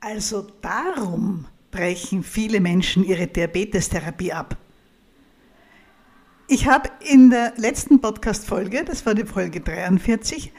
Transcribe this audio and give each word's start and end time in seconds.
Also 0.00 0.46
darum 0.62 1.46
brechen 1.72 2.22
viele 2.22 2.60
Menschen 2.60 3.04
ihre 3.04 3.26
Diabetestherapie 3.26 4.32
ab. 4.32 4.56
Ich 6.46 6.68
habe 6.68 6.88
in 7.00 7.30
der 7.30 7.54
letzten 7.56 8.00
Podcast-Folge, 8.00 8.84
das 8.84 9.04
war 9.04 9.14
die 9.14 9.24
Folge 9.24 9.60
43, 9.60 10.52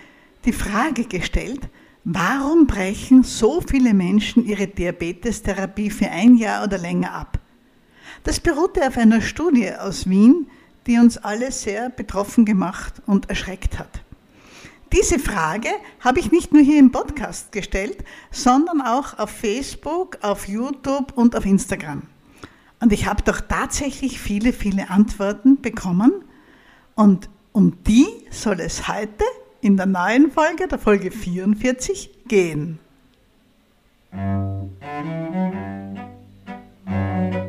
die 0.46 0.52
Frage 0.52 1.06
gestellt, 1.06 1.70
warum 2.04 2.68
brechen 2.68 3.24
so 3.24 3.62
viele 3.62 3.94
Menschen 3.94 4.46
ihre 4.46 4.68
Diabetestherapie 4.68 5.90
für 5.90 6.10
ein 6.10 6.36
Jahr 6.36 6.66
oder 6.66 6.78
länger 6.78 7.14
ab? 7.14 7.40
Das 8.24 8.42
beruhte 8.42 8.86
auf 8.86 8.98
einer 8.98 9.22
Studie 9.22 9.72
aus 9.72 10.10
Wien, 10.10 10.48
die 10.86 10.98
uns 10.98 11.18
alle 11.18 11.52
sehr 11.52 11.90
betroffen 11.90 12.44
gemacht 12.44 13.02
und 13.06 13.30
erschreckt 13.30 13.80
hat. 13.80 14.02
Diese 14.92 15.20
Frage 15.20 15.70
habe 16.00 16.20
ich 16.20 16.32
nicht 16.32 16.52
nur 16.52 16.64
hier 16.64 16.80
im 16.80 16.92
Podcast 16.92 17.52
gestellt, 17.52 18.04
sondern 18.32 18.82
auch 18.82 19.20
auf 19.20 19.30
Facebook, 19.30 20.18
auf 20.22 20.48
YouTube 20.48 21.16
und 21.16 21.36
auf 21.36 21.46
Instagram. 21.46 22.04
Und 22.80 22.92
ich 22.92 23.06
habe 23.06 23.22
doch 23.24 23.40
tatsächlich 23.42 24.20
viele, 24.20 24.52
viele 24.52 24.90
Antworten 24.90 25.62
bekommen. 25.62 26.12
Und 26.96 27.30
um 27.52 27.84
die 27.84 28.08
soll 28.32 28.62
es 28.62 28.88
heute 28.88 29.24
in 29.62 29.78
der 29.78 29.86
neuen 29.86 30.32
Folge, 30.32 30.68
der 30.68 30.80
Folge 30.80 31.12
44, 31.12 32.10
gehen. 32.28 32.80
Ich 37.32 37.49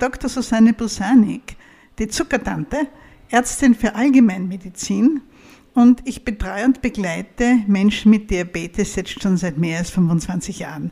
Dr. 0.00 0.30
Susanne 0.30 0.72
Busanik, 0.72 1.56
die 1.98 2.08
Zuckertante, 2.08 2.88
Ärztin 3.28 3.74
für 3.74 3.94
Allgemeinmedizin 3.94 5.20
und 5.74 6.00
ich 6.06 6.24
betreue 6.24 6.64
und 6.64 6.80
begleite 6.80 7.58
Menschen 7.66 8.10
mit 8.10 8.30
Diabetes 8.30 8.96
jetzt 8.96 9.22
schon 9.22 9.36
seit 9.36 9.58
mehr 9.58 9.78
als 9.78 9.90
25 9.90 10.60
Jahren. 10.60 10.90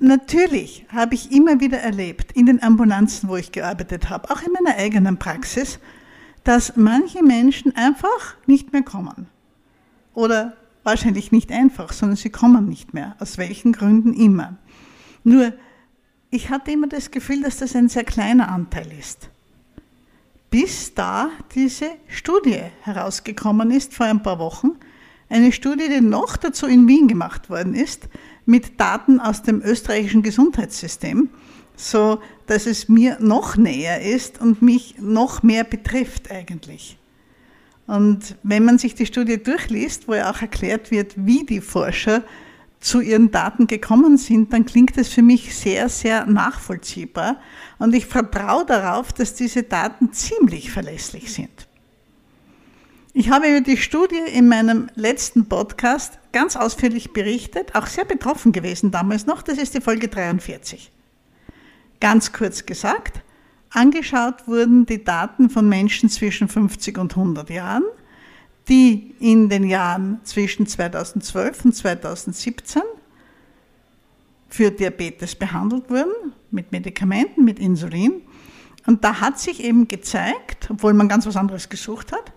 Natürlich 0.00 0.84
habe 0.90 1.14
ich 1.14 1.32
immer 1.32 1.60
wieder 1.60 1.78
erlebt, 1.78 2.32
in 2.32 2.44
den 2.44 2.62
Ambulanzen, 2.62 3.30
wo 3.30 3.36
ich 3.36 3.52
gearbeitet 3.52 4.10
habe, 4.10 4.30
auch 4.30 4.42
in 4.42 4.52
meiner 4.52 4.76
eigenen 4.76 5.16
Praxis, 5.16 5.78
dass 6.44 6.76
manche 6.76 7.22
Menschen 7.22 7.74
einfach 7.74 8.36
nicht 8.46 8.74
mehr 8.74 8.82
kommen. 8.82 9.28
Oder 10.12 10.58
wahrscheinlich 10.84 11.32
nicht 11.32 11.50
einfach, 11.50 11.94
sondern 11.94 12.16
sie 12.16 12.30
kommen 12.30 12.68
nicht 12.68 12.92
mehr, 12.92 13.16
aus 13.18 13.38
welchen 13.38 13.72
Gründen 13.72 14.12
immer. 14.12 14.58
Nur, 15.24 15.54
ich 16.30 16.50
hatte 16.50 16.72
immer 16.72 16.88
das 16.88 17.10
Gefühl, 17.10 17.42
dass 17.42 17.58
das 17.58 17.76
ein 17.76 17.88
sehr 17.88 18.04
kleiner 18.04 18.48
Anteil 18.48 18.88
ist 18.98 19.30
bis 20.50 20.94
da 20.94 21.30
diese 21.54 21.90
Studie 22.08 22.62
herausgekommen 22.80 23.70
ist 23.70 23.94
vor 23.94 24.06
ein 24.06 24.22
paar 24.22 24.38
Wochen. 24.38 24.70
Eine 25.28 25.52
Studie, 25.52 25.88
die 25.88 26.00
noch 26.00 26.38
dazu 26.38 26.66
in 26.66 26.86
Wien 26.88 27.08
gemacht 27.08 27.50
worden 27.50 27.74
ist, 27.74 28.08
mit 28.44 28.80
Daten 28.80 29.20
aus 29.20 29.42
dem 29.42 29.60
österreichischen 29.60 30.22
Gesundheitssystem, 30.22 31.28
so 31.76 32.20
dass 32.46 32.66
es 32.66 32.88
mir 32.88 33.18
noch 33.20 33.56
näher 33.56 34.00
ist 34.00 34.40
und 34.40 34.62
mich 34.62 34.94
noch 34.98 35.42
mehr 35.42 35.64
betrifft 35.64 36.30
eigentlich. 36.30 36.96
Und 37.88 38.36
wenn 38.42 38.64
man 38.64 38.78
sich 38.78 38.94
die 38.94 39.06
Studie 39.06 39.42
durchliest, 39.42 40.08
wo 40.08 40.14
ja 40.14 40.30
auch 40.30 40.40
erklärt 40.40 40.90
wird, 40.90 41.14
wie 41.16 41.44
die 41.44 41.60
Forscher 41.60 42.22
zu 42.80 43.00
ihren 43.00 43.30
Daten 43.30 43.66
gekommen 43.66 44.16
sind, 44.16 44.52
dann 44.52 44.64
klingt 44.64 44.96
es 44.96 45.08
für 45.08 45.22
mich 45.22 45.56
sehr, 45.56 45.88
sehr 45.88 46.26
nachvollziehbar. 46.26 47.40
Und 47.78 47.94
ich 47.94 48.06
vertraue 48.06 48.64
darauf, 48.64 49.12
dass 49.12 49.34
diese 49.34 49.62
Daten 49.62 50.12
ziemlich 50.12 50.70
verlässlich 50.70 51.32
sind. 51.32 51.66
Ich 53.12 53.30
habe 53.30 53.48
über 53.48 53.62
die 53.62 53.78
Studie 53.78 54.20
in 54.32 54.46
meinem 54.46 54.90
letzten 54.94 55.48
Podcast 55.48 56.18
ganz 56.32 56.54
ausführlich 56.54 57.14
berichtet, 57.14 57.74
auch 57.74 57.86
sehr 57.86 58.04
betroffen 58.04 58.52
gewesen 58.52 58.90
damals 58.90 59.24
noch. 59.24 59.40
Das 59.40 59.56
ist 59.56 59.74
die 59.74 59.80
Folge 59.80 60.08
43. 60.08 60.92
Ganz 61.98 62.34
kurz 62.34 62.66
gesagt, 62.66 63.22
angeschaut 63.70 64.46
wurden 64.46 64.84
die 64.84 65.02
Daten 65.02 65.48
von 65.48 65.66
Menschen 65.66 66.10
zwischen 66.10 66.46
50 66.48 66.98
und 66.98 67.16
100 67.16 67.48
Jahren 67.48 67.84
die 68.68 69.14
in 69.20 69.48
den 69.48 69.64
Jahren 69.64 70.20
zwischen 70.24 70.66
2012 70.66 71.64
und 71.66 71.74
2017 71.74 72.82
für 74.48 74.70
Diabetes 74.70 75.34
behandelt 75.34 75.88
wurden, 75.90 76.32
mit 76.50 76.72
Medikamenten, 76.72 77.44
mit 77.44 77.58
Insulin. 77.58 78.22
Und 78.86 79.04
da 79.04 79.20
hat 79.20 79.38
sich 79.38 79.62
eben 79.62 79.88
gezeigt, 79.88 80.68
obwohl 80.70 80.94
man 80.94 81.08
ganz 81.08 81.26
was 81.26 81.36
anderes 81.36 81.68
gesucht 81.68 82.12
hat, 82.12 82.32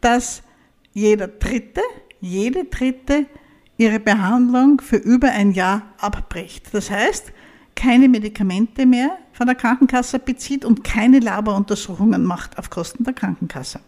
dass 0.00 0.42
jeder 0.92 1.28
Dritte, 1.28 1.82
jede 2.20 2.64
Dritte 2.64 3.26
ihre 3.76 4.00
Behandlung 4.00 4.80
für 4.80 4.96
über 4.96 5.28
ein 5.28 5.52
Jahr 5.52 5.82
abbricht. 5.98 6.72
Das 6.72 6.90
heißt, 6.90 7.32
keine 7.74 8.08
Medikamente 8.08 8.86
mehr 8.86 9.18
von 9.32 9.46
der 9.46 9.54
Krankenkasse 9.54 10.18
bezieht 10.18 10.64
und 10.64 10.82
keine 10.82 11.20
Laboruntersuchungen 11.20 12.24
macht 12.24 12.58
auf 12.58 12.70
Kosten 12.70 13.04
der 13.04 13.12
Krankenkasse. 13.14 13.80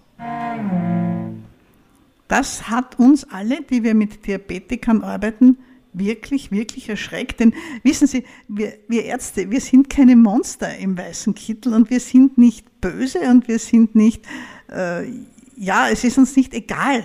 Das 2.31 2.71
hat 2.71 2.97
uns 3.01 3.25
alle, 3.25 3.61
die 3.61 3.83
wir 3.83 3.93
mit 3.93 4.25
Diabetikern 4.25 5.03
arbeiten, 5.03 5.59
wirklich, 5.93 6.53
wirklich 6.53 6.89
erschreckt. 6.89 7.41
Denn 7.41 7.53
wissen 7.83 8.07
Sie, 8.07 8.23
wir, 8.47 8.75
wir, 8.87 9.05
Ärzte, 9.05 9.51
wir 9.51 9.61
sind 9.61 9.91
keine 9.91 10.15
Monster 10.15 10.79
im 10.79 10.97
weißen 10.97 11.35
Kittel 11.35 11.75
und 11.75 11.91
wir 11.91 11.99
sind 11.99 12.39
nicht 12.39 12.81
böse 12.81 13.19
und 13.23 13.49
wir 13.49 13.59
sind 13.59 13.97
nicht, 13.97 14.29
äh, 14.71 15.11
ja, 15.57 15.89
es 15.91 16.05
ist 16.05 16.19
uns 16.19 16.37
nicht 16.37 16.55
egal, 16.55 17.05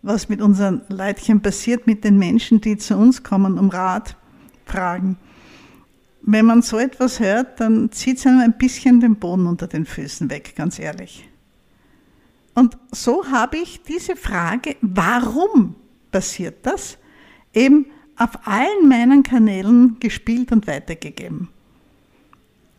was 0.00 0.28
mit 0.28 0.40
unseren 0.40 0.82
Leidchen 0.88 1.40
passiert, 1.40 1.88
mit 1.88 2.04
den 2.04 2.16
Menschen, 2.16 2.60
die 2.60 2.76
zu 2.76 2.96
uns 2.96 3.24
kommen, 3.24 3.58
um 3.58 3.68
Rat 3.68 4.16
fragen. 4.64 5.16
Wenn 6.20 6.46
man 6.46 6.62
so 6.62 6.78
etwas 6.78 7.18
hört, 7.18 7.58
dann 7.58 7.90
zieht 7.90 8.18
es 8.18 8.26
einem 8.28 8.38
ein 8.38 8.56
bisschen 8.58 9.00
den 9.00 9.16
Boden 9.16 9.48
unter 9.48 9.66
den 9.66 9.86
Füßen 9.86 10.30
weg, 10.30 10.54
ganz 10.54 10.78
ehrlich. 10.78 11.28
Und 12.54 12.76
so 12.90 13.26
habe 13.30 13.56
ich 13.58 13.82
diese 13.82 14.16
Frage, 14.16 14.76
warum 14.80 15.74
passiert 16.10 16.66
das, 16.66 16.98
eben 17.54 17.86
auf 18.16 18.46
allen 18.46 18.88
meinen 18.88 19.22
Kanälen 19.22 19.96
gespielt 19.98 20.52
und 20.52 20.66
weitergegeben. 20.66 21.48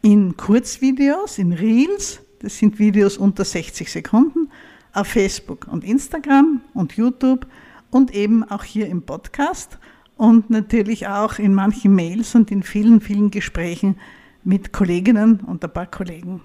In 0.01 0.37
Kurzvideos, 0.37 1.37
in 1.37 1.53
Reels, 1.53 2.21
das 2.39 2.57
sind 2.57 2.77
Videos 2.77 3.17
unter 3.17 3.45
60 3.45 3.91
Sekunden, 3.91 4.49
auf 4.93 5.07
Facebook 5.07 5.67
und 5.71 5.83
Instagram 5.83 6.61
und 6.73 6.93
YouTube 6.93 7.47
und 7.89 8.13
eben 8.13 8.43
auch 8.43 8.63
hier 8.63 8.87
im 8.87 9.01
Podcast 9.01 9.79
und 10.17 10.49
natürlich 10.49 11.07
auch 11.07 11.39
in 11.39 11.53
manchen 11.53 11.95
Mails 11.95 12.35
und 12.35 12.51
in 12.51 12.61
vielen, 12.61 13.01
vielen 13.01 13.31
Gesprächen 13.31 13.97
mit 14.43 14.71
Kolleginnen 14.71 15.39
und 15.39 15.63
ein 15.63 15.73
paar 15.73 15.87
Kollegen. 15.87 16.41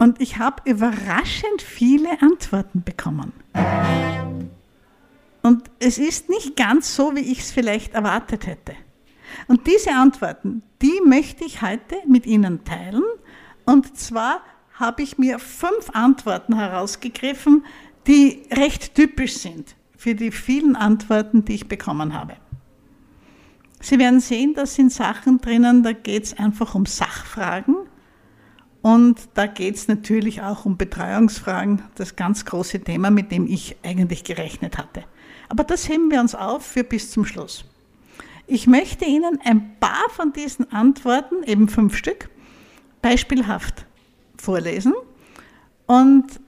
Und 0.00 0.18
ich 0.18 0.38
habe 0.38 0.62
überraschend 0.64 1.60
viele 1.60 2.22
Antworten 2.22 2.82
bekommen. 2.82 3.34
Und 5.42 5.70
es 5.78 5.98
ist 5.98 6.30
nicht 6.30 6.56
ganz 6.56 6.96
so, 6.96 7.14
wie 7.14 7.20
ich 7.20 7.40
es 7.40 7.50
vielleicht 7.50 7.92
erwartet 7.92 8.46
hätte. 8.46 8.74
Und 9.46 9.66
diese 9.66 9.92
Antworten, 9.92 10.62
die 10.80 11.02
möchte 11.04 11.44
ich 11.44 11.60
heute 11.60 11.96
mit 12.08 12.24
Ihnen 12.24 12.64
teilen. 12.64 13.02
Und 13.66 13.98
zwar 13.98 14.40
habe 14.72 15.02
ich 15.02 15.18
mir 15.18 15.38
fünf 15.38 15.90
Antworten 15.92 16.56
herausgegriffen, 16.56 17.66
die 18.06 18.44
recht 18.50 18.94
typisch 18.94 19.34
sind 19.34 19.76
für 19.98 20.14
die 20.14 20.30
vielen 20.30 20.76
Antworten, 20.76 21.44
die 21.44 21.56
ich 21.56 21.68
bekommen 21.68 22.14
habe. 22.14 22.38
Sie 23.82 23.98
werden 23.98 24.20
sehen, 24.20 24.54
da 24.54 24.64
sind 24.64 24.92
Sachen 24.92 25.42
drinnen, 25.42 25.82
da 25.82 25.92
geht 25.92 26.24
es 26.24 26.38
einfach 26.38 26.74
um 26.74 26.86
Sachfragen 26.86 27.76
und 28.82 29.16
da 29.34 29.46
geht 29.46 29.76
es 29.76 29.88
natürlich 29.88 30.42
auch 30.42 30.64
um 30.64 30.76
Betreuungsfragen, 30.76 31.82
das 31.96 32.16
ganz 32.16 32.44
große 32.44 32.80
Thema, 32.80 33.10
mit 33.10 33.30
dem 33.30 33.46
ich 33.46 33.76
eigentlich 33.82 34.24
gerechnet 34.24 34.78
hatte. 34.78 35.04
Aber 35.48 35.64
das 35.64 35.88
heben 35.88 36.10
wir 36.10 36.20
uns 36.20 36.34
auf 36.34 36.64
für 36.64 36.84
bis 36.84 37.10
zum 37.10 37.24
Schluss. 37.24 37.64
Ich 38.46 38.66
möchte 38.66 39.04
Ihnen 39.04 39.38
ein 39.44 39.76
paar 39.78 40.08
von 40.10 40.32
diesen 40.32 40.72
Antworten, 40.72 41.42
eben 41.44 41.68
fünf 41.68 41.96
Stück, 41.96 42.30
beispielhaft 43.02 43.86
vorlesen 44.36 44.94
und 45.86 46.40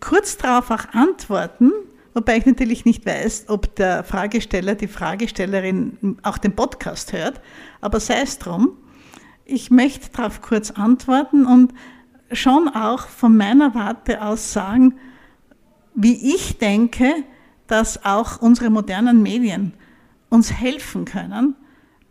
kurz 0.00 0.36
darauf 0.36 0.70
auch 0.70 0.94
antworten, 0.94 1.72
wobei 2.14 2.36
ich 2.38 2.46
natürlich 2.46 2.84
nicht 2.84 3.04
weiß, 3.04 3.46
ob 3.48 3.74
der 3.76 4.04
Fragesteller, 4.04 4.74
die 4.74 4.88
Fragestellerin 4.88 6.18
auch 6.22 6.38
den 6.38 6.54
Podcast 6.54 7.12
hört, 7.12 7.40
aber 7.80 8.00
sei 8.00 8.20
es 8.22 8.38
drum. 8.38 8.76
Ich 9.44 9.70
möchte 9.70 10.10
darauf 10.10 10.40
kurz 10.40 10.70
antworten 10.70 11.46
und 11.46 11.72
schon 12.32 12.68
auch 12.68 13.06
von 13.06 13.36
meiner 13.36 13.74
Warte 13.74 14.22
aus 14.22 14.52
sagen, 14.52 14.94
wie 15.94 16.34
ich 16.34 16.58
denke, 16.58 17.12
dass 17.66 18.04
auch 18.04 18.40
unsere 18.40 18.70
modernen 18.70 19.22
Medien 19.22 19.74
uns 20.30 20.52
helfen 20.52 21.04
können 21.04 21.54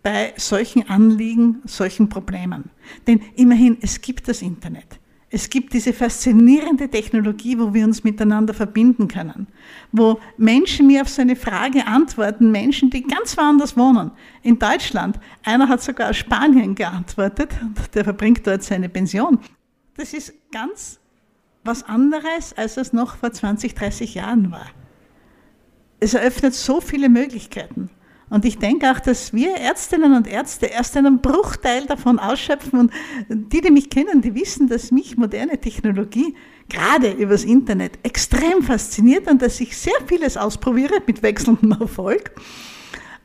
bei 0.04 0.34
solchen 0.38 0.90
Anliegen, 0.90 1.62
solchen 1.66 2.10
Problemen. 2.10 2.70
Denn 3.08 3.22
immerhin, 3.36 3.78
es 3.82 4.02
gibt 4.02 4.28
das 4.28 4.42
Internet. 4.42 5.01
Es 5.34 5.50
gibt 5.50 5.72
diese 5.72 5.94
faszinierende 5.94 6.90
Technologie, 6.90 7.58
wo 7.58 7.74
wir 7.74 7.86
uns 7.86 8.04
miteinander 8.04 8.54
verbinden 8.54 9.08
können, 9.08 9.48
wo 9.94 10.20
Menschen 10.38 10.88
mir 10.88 11.02
auf 11.02 11.10
so 11.10 11.22
eine 11.22 11.38
Frage 11.38 11.88
antworten, 11.88 12.52
Menschen, 12.52 12.90
die 12.90 13.02
ganz 13.04 13.38
woanders 13.38 13.78
wohnen, 13.78 14.12
in 14.44 14.60
Deutschland. 14.60 15.18
Einer 15.46 15.70
hat 15.70 15.82
sogar 15.82 16.10
aus 16.10 16.18
Spanien 16.18 16.76
geantwortet, 16.76 17.50
der 17.94 18.04
verbringt 18.04 18.46
dort 18.46 18.64
seine 18.64 18.90
Pension. 18.90 19.40
Das 19.96 20.14
ist 20.14 20.34
ganz 20.52 21.00
was 21.64 21.84
anderes, 21.84 22.52
als 22.58 22.76
es 22.76 22.92
noch 22.92 23.16
vor 23.16 23.32
20, 23.32 23.74
30 23.74 24.16
Jahren 24.16 24.52
war. 24.52 24.68
Es 26.02 26.14
eröffnet 26.14 26.56
so 26.56 26.82
viele 26.82 27.08
Möglichkeiten. 27.08 27.90
Und 28.32 28.46
ich 28.46 28.58
denke 28.58 28.90
auch, 28.90 29.02
dass 29.02 29.34
wir 29.34 29.58
Ärztinnen 29.58 30.14
und 30.14 30.26
Ärzte 30.26 30.68
erst 30.68 30.96
einen 30.96 31.20
Bruchteil 31.20 31.86
davon 31.86 32.18
ausschöpfen. 32.18 32.80
Und 32.80 32.92
die, 33.28 33.60
die 33.60 33.72
mich 33.72 33.90
kennen, 33.90 34.22
die 34.22 34.34
wissen, 34.34 34.70
dass 34.70 34.90
mich 34.90 35.18
moderne 35.18 35.60
Technologie 35.60 36.34
gerade 36.70 37.12
übers 37.12 37.44
Internet 37.44 38.00
extrem 38.04 38.64
fasziniert 38.64 39.30
und 39.30 39.42
dass 39.42 39.60
ich 39.60 39.76
sehr 39.76 40.00
vieles 40.08 40.38
ausprobiere 40.38 40.94
mit 41.06 41.22
wechselndem 41.22 41.74
Erfolg 41.82 42.32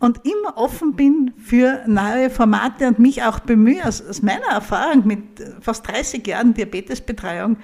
und 0.01 0.23
immer 0.25 0.57
offen 0.57 0.97
bin 0.97 1.33
für 1.39 1.85
neue 1.87 2.29
Formate 2.29 2.89
und 2.89 2.99
mich 2.99 3.23
auch 3.23 3.39
bemühe, 3.39 3.87
aus, 3.87 4.03
aus 4.03 4.23
meiner 4.23 4.49
Erfahrung 4.49 5.07
mit 5.07 5.23
fast 5.61 5.87
30 5.87 6.27
Jahren 6.27 6.53
Diabetesbetreuung, 6.53 7.59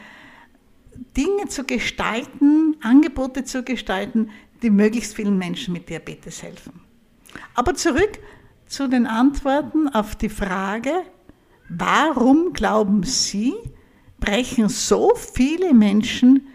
Dinge 1.17 1.49
zu 1.49 1.65
gestalten, 1.65 2.77
Angebote 2.83 3.43
zu 3.43 3.65
gestalten, 3.65 4.31
die 4.63 4.71
möglichst 4.71 5.17
vielen 5.17 5.39
Menschen 5.39 5.73
mit 5.73 5.89
Diabetes 5.89 6.41
helfen. 6.41 6.92
Aber 7.55 7.75
zurück 7.75 8.19
zu 8.67 8.89
den 8.89 9.07
Antworten 9.07 9.89
auf 9.89 10.17
die 10.17 10.29
Frage, 10.29 10.93
warum 11.69 12.53
glauben 12.53 13.03
Sie, 13.03 13.55
brechen 14.19 14.69
so 14.69 15.13
viele 15.15 15.75
Menschen 15.75 16.49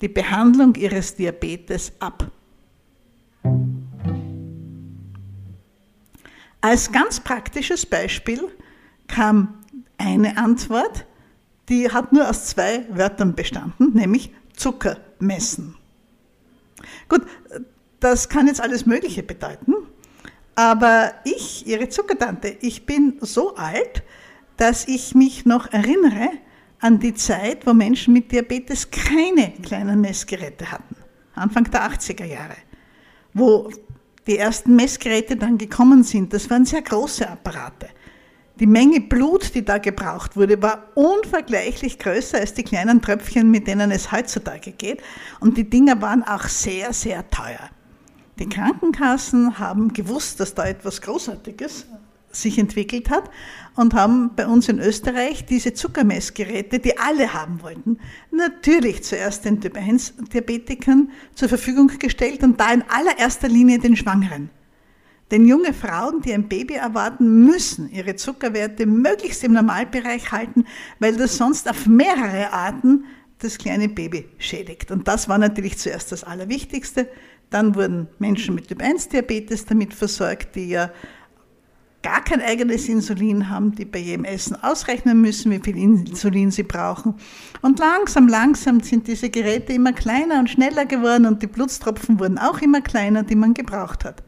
die 0.00 0.08
Behandlung 0.08 0.74
ihres 0.74 1.16
Diabetes 1.16 1.92
ab? 1.98 2.30
Als 6.60 6.90
ganz 6.90 7.20
praktisches 7.20 7.84
Beispiel 7.84 8.40
kam 9.06 9.58
eine 9.98 10.38
Antwort, 10.38 11.06
die 11.68 11.90
hat 11.90 12.12
nur 12.12 12.28
aus 12.28 12.46
zwei 12.46 12.86
Wörtern 12.90 13.34
bestanden, 13.34 13.92
nämlich 13.94 14.32
Zucker 14.54 14.98
messen. 15.18 15.76
Gut, 17.08 17.22
das 18.00 18.28
kann 18.28 18.46
jetzt 18.46 18.60
alles 18.60 18.86
Mögliche 18.86 19.22
bedeuten. 19.22 19.74
Aber 20.54 21.14
ich, 21.24 21.66
Ihre 21.66 21.88
Zuckertante, 21.88 22.56
ich 22.60 22.86
bin 22.86 23.18
so 23.20 23.56
alt, 23.56 24.02
dass 24.56 24.86
ich 24.86 25.14
mich 25.14 25.44
noch 25.46 25.72
erinnere 25.72 26.30
an 26.80 27.00
die 27.00 27.14
Zeit, 27.14 27.66
wo 27.66 27.72
Menschen 27.72 28.12
mit 28.12 28.30
Diabetes 28.30 28.90
keine 28.90 29.52
kleinen 29.62 30.00
Messgeräte 30.00 30.70
hatten. 30.70 30.96
Anfang 31.34 31.64
der 31.64 31.90
80er 31.90 32.24
Jahre. 32.24 32.56
Wo 33.32 33.70
die 34.26 34.38
ersten 34.38 34.76
Messgeräte 34.76 35.36
dann 35.36 35.58
gekommen 35.58 36.04
sind. 36.04 36.32
Das 36.32 36.48
waren 36.50 36.64
sehr 36.64 36.82
große 36.82 37.28
Apparate. 37.28 37.88
Die 38.60 38.66
Menge 38.66 39.00
Blut, 39.00 39.52
die 39.54 39.64
da 39.64 39.78
gebraucht 39.78 40.36
wurde, 40.36 40.62
war 40.62 40.90
unvergleichlich 40.94 41.98
größer 41.98 42.38
als 42.38 42.54
die 42.54 42.62
kleinen 42.62 43.02
Tröpfchen, 43.02 43.50
mit 43.50 43.66
denen 43.66 43.90
es 43.90 44.12
heutzutage 44.12 44.70
geht. 44.70 45.02
Und 45.40 45.56
die 45.56 45.68
Dinger 45.68 46.00
waren 46.00 46.22
auch 46.22 46.44
sehr, 46.44 46.92
sehr 46.92 47.28
teuer. 47.30 47.70
Die 48.38 48.48
Krankenkassen 48.48 49.58
haben 49.58 49.92
gewusst, 49.92 50.40
dass 50.40 50.54
da 50.54 50.66
etwas 50.66 51.00
Großartiges 51.00 51.86
sich 52.32 52.58
entwickelt 52.58 53.10
hat 53.10 53.30
und 53.76 53.94
haben 53.94 54.32
bei 54.34 54.46
uns 54.46 54.68
in 54.68 54.80
Österreich 54.80 55.46
diese 55.46 55.72
Zuckermessgeräte, 55.72 56.80
die 56.80 56.98
alle 56.98 57.32
haben 57.32 57.62
wollten, 57.62 57.98
natürlich 58.32 59.04
zuerst 59.04 59.44
den 59.44 59.60
Typ 59.60 59.76
1 59.76 60.14
Diabetikern 60.32 61.10
zur 61.34 61.48
Verfügung 61.48 61.86
gestellt 61.98 62.42
und 62.42 62.58
da 62.58 62.72
in 62.72 62.82
allererster 62.88 63.48
Linie 63.48 63.78
den 63.78 63.96
Schwangeren. 63.96 64.50
Denn 65.30 65.46
junge 65.46 65.72
Frauen, 65.72 66.20
die 66.20 66.32
ein 66.32 66.48
Baby 66.48 66.74
erwarten, 66.74 67.44
müssen 67.44 67.90
ihre 67.90 68.14
Zuckerwerte 68.16 68.84
möglichst 68.84 69.42
im 69.42 69.52
Normalbereich 69.52 70.32
halten, 70.32 70.64
weil 70.98 71.16
das 71.16 71.36
sonst 71.36 71.68
auf 71.68 71.86
mehrere 71.86 72.52
Arten 72.52 73.04
das 73.38 73.58
kleine 73.58 73.88
Baby 73.88 74.28
schädigt. 74.38 74.90
Und 74.90 75.08
das 75.08 75.28
war 75.28 75.38
natürlich 75.38 75.78
zuerst 75.78 76.12
das 76.12 76.24
Allerwichtigste. 76.24 77.08
Dann 77.50 77.74
wurden 77.74 78.08
Menschen 78.18 78.54
mit 78.54 78.68
Typ-1-Diabetes 78.68 79.66
damit 79.66 79.94
versorgt, 79.94 80.56
die 80.56 80.68
ja 80.70 80.90
gar 82.04 82.22
kein 82.22 82.42
eigenes 82.42 82.86
Insulin 82.88 83.48
haben, 83.48 83.74
die 83.74 83.86
bei 83.86 83.98
jedem 83.98 84.26
Essen 84.26 84.62
ausrechnen 84.62 85.22
müssen, 85.22 85.50
wie 85.50 85.58
viel 85.58 85.76
Insulin 85.76 86.50
sie 86.50 86.62
brauchen. 86.62 87.14
Und 87.62 87.78
langsam, 87.78 88.28
langsam 88.28 88.80
sind 88.80 89.08
diese 89.08 89.30
Geräte 89.30 89.72
immer 89.72 89.94
kleiner 89.94 90.38
und 90.38 90.50
schneller 90.50 90.84
geworden 90.84 91.24
und 91.24 91.42
die 91.42 91.46
Blutstropfen 91.46 92.20
wurden 92.20 92.38
auch 92.38 92.60
immer 92.60 92.82
kleiner, 92.82 93.22
die 93.22 93.36
man 93.36 93.54
gebraucht 93.54 94.04
hat. 94.04 94.22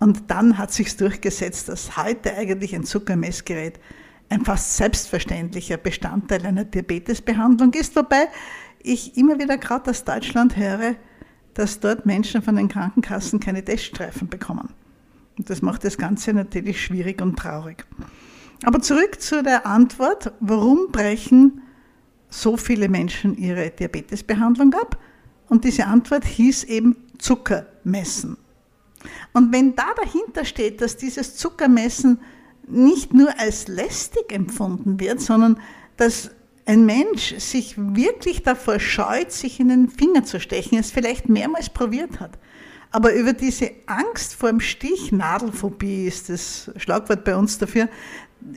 Und 0.00 0.28
dann 0.28 0.58
hat 0.58 0.72
sich 0.72 0.96
durchgesetzt, 0.96 1.68
dass 1.68 1.96
heute 1.96 2.34
eigentlich 2.34 2.74
ein 2.74 2.84
Zuckermessgerät 2.84 3.78
ein 4.28 4.44
fast 4.44 4.76
selbstverständlicher 4.76 5.76
Bestandteil 5.76 6.44
einer 6.44 6.64
Diabetesbehandlung 6.64 7.72
ist, 7.74 7.94
wobei 7.94 8.26
ich 8.82 9.16
immer 9.16 9.38
wieder 9.38 9.56
gerade 9.56 9.90
aus 9.90 10.04
Deutschland 10.04 10.56
höre, 10.56 10.96
dass 11.58 11.80
dort 11.80 12.06
Menschen 12.06 12.40
von 12.40 12.54
den 12.54 12.68
Krankenkassen 12.68 13.40
keine 13.40 13.64
Teststreifen 13.64 14.28
bekommen. 14.28 14.68
Und 15.36 15.50
das 15.50 15.60
macht 15.60 15.82
das 15.82 15.98
Ganze 15.98 16.32
natürlich 16.32 16.80
schwierig 16.80 17.20
und 17.20 17.36
traurig. 17.36 17.84
Aber 18.64 18.80
zurück 18.80 19.20
zu 19.20 19.42
der 19.42 19.66
Antwort, 19.66 20.32
warum 20.38 20.92
brechen 20.92 21.62
so 22.30 22.56
viele 22.56 22.88
Menschen 22.88 23.36
ihre 23.36 23.70
Diabetesbehandlung 23.70 24.72
ab? 24.74 24.98
Und 25.48 25.64
diese 25.64 25.86
Antwort 25.86 26.24
hieß 26.24 26.62
eben 26.64 26.96
Zucker 27.18 27.66
messen. 27.82 28.36
Und 29.32 29.52
wenn 29.52 29.74
da 29.74 29.86
dahinter 29.96 30.44
steht, 30.44 30.80
dass 30.80 30.96
dieses 30.96 31.34
Zuckermessen 31.34 32.20
nicht 32.68 33.12
nur 33.12 33.36
als 33.36 33.66
lästig 33.66 34.32
empfunden 34.32 35.00
wird, 35.00 35.20
sondern 35.20 35.58
dass 35.96 36.30
ein 36.68 36.84
Mensch 36.84 37.34
sich 37.38 37.74
wirklich 37.78 38.42
davor 38.42 38.78
scheut, 38.78 39.32
sich 39.32 39.58
in 39.58 39.68
den 39.68 39.88
Finger 39.88 40.24
zu 40.24 40.38
stechen, 40.38 40.78
es 40.78 40.90
vielleicht 40.90 41.28
mehrmals 41.30 41.70
probiert 41.70 42.20
hat, 42.20 42.38
aber 42.90 43.14
über 43.14 43.32
diese 43.32 43.70
Angst 43.86 44.34
vor 44.34 44.50
dem 44.50 44.60
Stich, 44.60 45.10
Nadelphobie 45.10 46.06
ist 46.06 46.28
das 46.28 46.70
Schlagwort 46.76 47.24
bei 47.24 47.36
uns 47.36 47.56
dafür, 47.56 47.88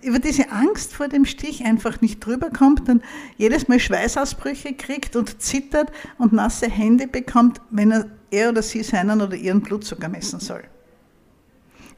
über 0.04 0.20
diese 0.20 0.52
Angst 0.52 0.94
vor 0.94 1.08
dem 1.08 1.24
Stich 1.26 1.64
einfach 1.64 2.02
nicht 2.02 2.20
drüber 2.20 2.50
kommt 2.50 2.90
und 2.90 3.02
jedes 3.38 3.70
Mal 3.70 3.80
Schweißausbrüche 3.80 4.74
kriegt 4.74 5.16
und 5.16 5.42
zittert 5.42 5.90
und 6.18 6.34
nasse 6.34 6.70
Hände 6.70 7.08
bekommt, 7.08 7.62
wenn 7.72 7.92
er, 7.92 8.12
er 8.30 8.50
oder 8.50 8.62
sie 8.62 8.84
seinen 8.84 9.22
oder 9.22 9.36
ihren 9.36 9.62
Blutzucker 9.62 10.10
messen 10.10 10.42
soll. 10.42 10.64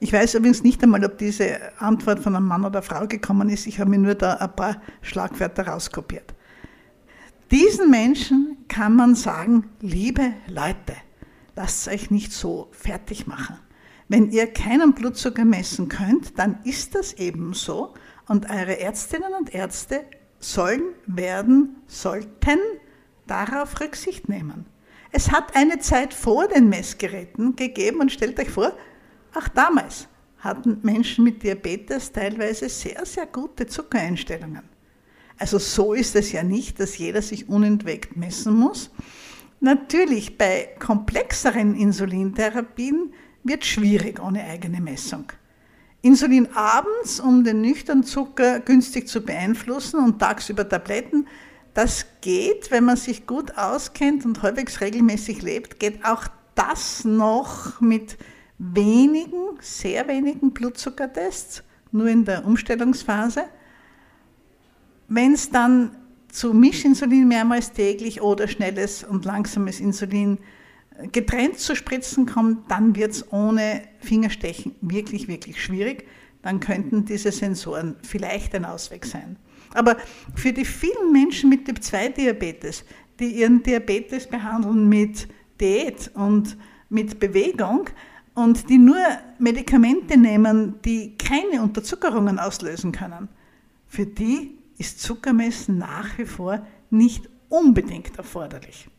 Ich 0.03 0.11
weiß 0.11 0.33
übrigens 0.33 0.63
nicht 0.63 0.83
einmal, 0.83 1.05
ob 1.05 1.17
diese 1.17 1.79
Antwort 1.79 2.19
von 2.19 2.35
einem 2.35 2.45
Mann 2.45 2.65
oder 2.65 2.81
Frau 2.81 3.07
gekommen 3.07 3.47
ist. 3.47 3.67
Ich 3.67 3.79
habe 3.79 3.89
mir 3.89 3.99
nur 3.99 4.15
da 4.15 4.33
ein 4.33 4.53
paar 4.53 4.81
Schlagwörter 5.01 5.65
rauskopiert. 5.65 6.33
Diesen 7.51 7.89
Menschen 7.89 8.57
kann 8.67 8.97
man 8.97 9.15
sagen, 9.15 9.69
liebe 9.79 10.33
Leute, 10.47 10.97
lasst 11.55 11.87
euch 11.87 12.11
nicht 12.11 12.33
so 12.33 12.67
fertig 12.73 13.27
machen. 13.27 13.57
Wenn 14.09 14.29
ihr 14.29 14.47
keinen 14.47 14.91
Blutzucker 14.93 15.45
messen 15.45 15.87
könnt, 15.87 16.37
dann 16.37 16.57
ist 16.65 16.95
das 16.95 17.13
eben 17.13 17.53
so 17.53 17.93
und 18.27 18.49
eure 18.49 18.81
Ärztinnen 18.81 19.33
und 19.39 19.55
Ärzte 19.55 20.01
sollen, 20.37 20.81
werden, 21.07 21.77
sollten 21.87 22.59
darauf 23.25 23.79
Rücksicht 23.79 24.27
nehmen. 24.27 24.65
Es 25.13 25.31
hat 25.31 25.55
eine 25.55 25.79
Zeit 25.79 26.13
vor 26.13 26.49
den 26.49 26.67
Messgeräten 26.67 27.55
gegeben 27.55 28.01
und 28.01 28.11
stellt 28.11 28.37
euch 28.37 28.49
vor, 28.49 28.73
auch 29.35 29.47
damals 29.47 30.07
hatten 30.39 30.79
Menschen 30.83 31.23
mit 31.23 31.41
Diabetes 31.43 32.11
teilweise 32.11 32.69
sehr, 32.69 33.05
sehr 33.05 33.25
gute 33.25 33.65
Zuckereinstellungen. 33.65 34.63
Also 35.37 35.57
so 35.57 35.93
ist 35.93 36.15
es 36.15 36.31
ja 36.31 36.43
nicht, 36.43 36.79
dass 36.79 36.97
jeder 36.97 37.21
sich 37.21 37.49
unentwegt 37.49 38.15
messen 38.15 38.53
muss. 38.55 38.91
Natürlich 39.59 40.37
bei 40.37 40.69
komplexeren 40.79 41.75
Insulintherapien 41.75 43.13
wird 43.43 43.65
schwierig 43.65 44.21
ohne 44.21 44.43
eigene 44.43 44.81
Messung. 44.81 45.31
Insulin 46.01 46.49
abends, 46.53 47.21
um 47.21 47.45
den 47.45 47.61
nüchternen 47.61 48.03
Zucker 48.03 48.59
günstig 48.59 49.07
zu 49.07 49.21
beeinflussen 49.21 50.03
und 50.03 50.19
tagsüber 50.19 50.67
Tabletten, 50.67 51.27
das 51.73 52.05
geht, 52.21 52.71
wenn 52.71 52.83
man 52.83 52.97
sich 52.97 53.25
gut 53.25 53.57
auskennt 53.57 54.25
und 54.25 54.43
halbwegs 54.43 54.81
regelmäßig 54.81 55.41
lebt, 55.41 55.79
geht 55.79 56.03
auch 56.03 56.27
das 56.55 57.05
noch 57.05 57.79
mit 57.79 58.17
wenigen, 58.57 59.57
sehr 59.59 60.07
wenigen 60.07 60.51
Blutzuckertests, 60.51 61.63
nur 61.91 62.07
in 62.07 62.25
der 62.25 62.45
Umstellungsphase. 62.45 63.45
Wenn 65.07 65.33
es 65.33 65.49
dann 65.49 65.91
zu 66.29 66.53
Mischinsulin 66.53 67.27
mehrmals 67.27 67.71
täglich 67.73 68.21
oder 68.21 68.47
schnelles 68.47 69.03
und 69.03 69.25
langsames 69.25 69.79
Insulin 69.79 70.39
äh, 70.97 71.07
getrennt 71.07 71.59
zu 71.59 71.75
spritzen 71.75 72.25
kommt, 72.25 72.71
dann 72.71 72.95
wird 72.95 73.11
es 73.11 73.31
ohne 73.31 73.83
Fingerstechen 73.99 74.75
wirklich, 74.81 75.27
wirklich 75.27 75.63
schwierig. 75.63 76.07
Dann 76.41 76.59
könnten 76.59 77.05
diese 77.05 77.31
Sensoren 77.31 77.95
vielleicht 78.01 78.55
ein 78.55 78.65
Ausweg 78.65 79.05
sein. 79.05 79.37
Aber 79.73 79.97
für 80.35 80.51
die 80.51 80.65
vielen 80.65 81.11
Menschen 81.11 81.49
mit 81.49 81.65
Typ-2-Diabetes, 81.65 82.83
die 83.19 83.27
ihren 83.27 83.61
Diabetes 83.63 84.27
behandeln 84.27 84.89
mit 84.89 85.27
Diät 85.61 86.11
und 86.15 86.57
mit 86.89 87.19
Bewegung 87.19 87.89
und 88.35 88.69
die 88.69 88.77
nur 88.77 88.97
Medikamente 89.39 90.17
nehmen, 90.17 90.75
die 90.83 91.15
keine 91.17 91.61
Unterzuckerungen 91.61 92.39
auslösen 92.39 92.91
können, 92.91 93.29
für 93.87 94.05
die 94.05 94.57
ist 94.77 95.01
Zuckermessen 95.01 95.77
nach 95.77 96.17
wie 96.17 96.25
vor 96.25 96.65
nicht 96.89 97.29
unbedingt 97.49 98.17
erforderlich. 98.17 98.89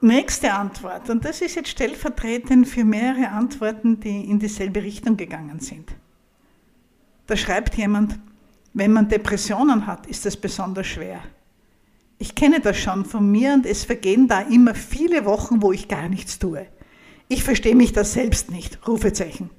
Nächste 0.00 0.52
Antwort, 0.52 1.10
und 1.10 1.24
das 1.24 1.40
ist 1.40 1.56
jetzt 1.56 1.70
stellvertretend 1.70 2.68
für 2.68 2.84
mehrere 2.84 3.30
Antworten, 3.30 3.98
die 3.98 4.30
in 4.30 4.38
dieselbe 4.38 4.82
Richtung 4.82 5.16
gegangen 5.16 5.58
sind. 5.58 5.92
Da 7.26 7.36
schreibt 7.36 7.74
jemand, 7.74 8.18
wenn 8.74 8.92
man 8.92 9.08
Depressionen 9.08 9.86
hat, 9.86 10.06
ist 10.06 10.24
das 10.24 10.36
besonders 10.36 10.86
schwer. 10.86 11.20
Ich 12.18 12.34
kenne 12.34 12.60
das 12.60 12.76
schon 12.76 13.04
von 13.04 13.30
mir 13.30 13.54
und 13.54 13.64
es 13.64 13.84
vergehen 13.84 14.26
da 14.26 14.40
immer 14.40 14.74
viele 14.74 15.24
Wochen, 15.24 15.62
wo 15.62 15.72
ich 15.72 15.86
gar 15.88 16.08
nichts 16.08 16.38
tue. 16.38 16.66
Ich 17.28 17.44
verstehe 17.44 17.76
mich 17.76 17.92
da 17.92 18.04
selbst 18.04 18.50
nicht, 18.50 18.86
Rufezeichen. 18.88 19.50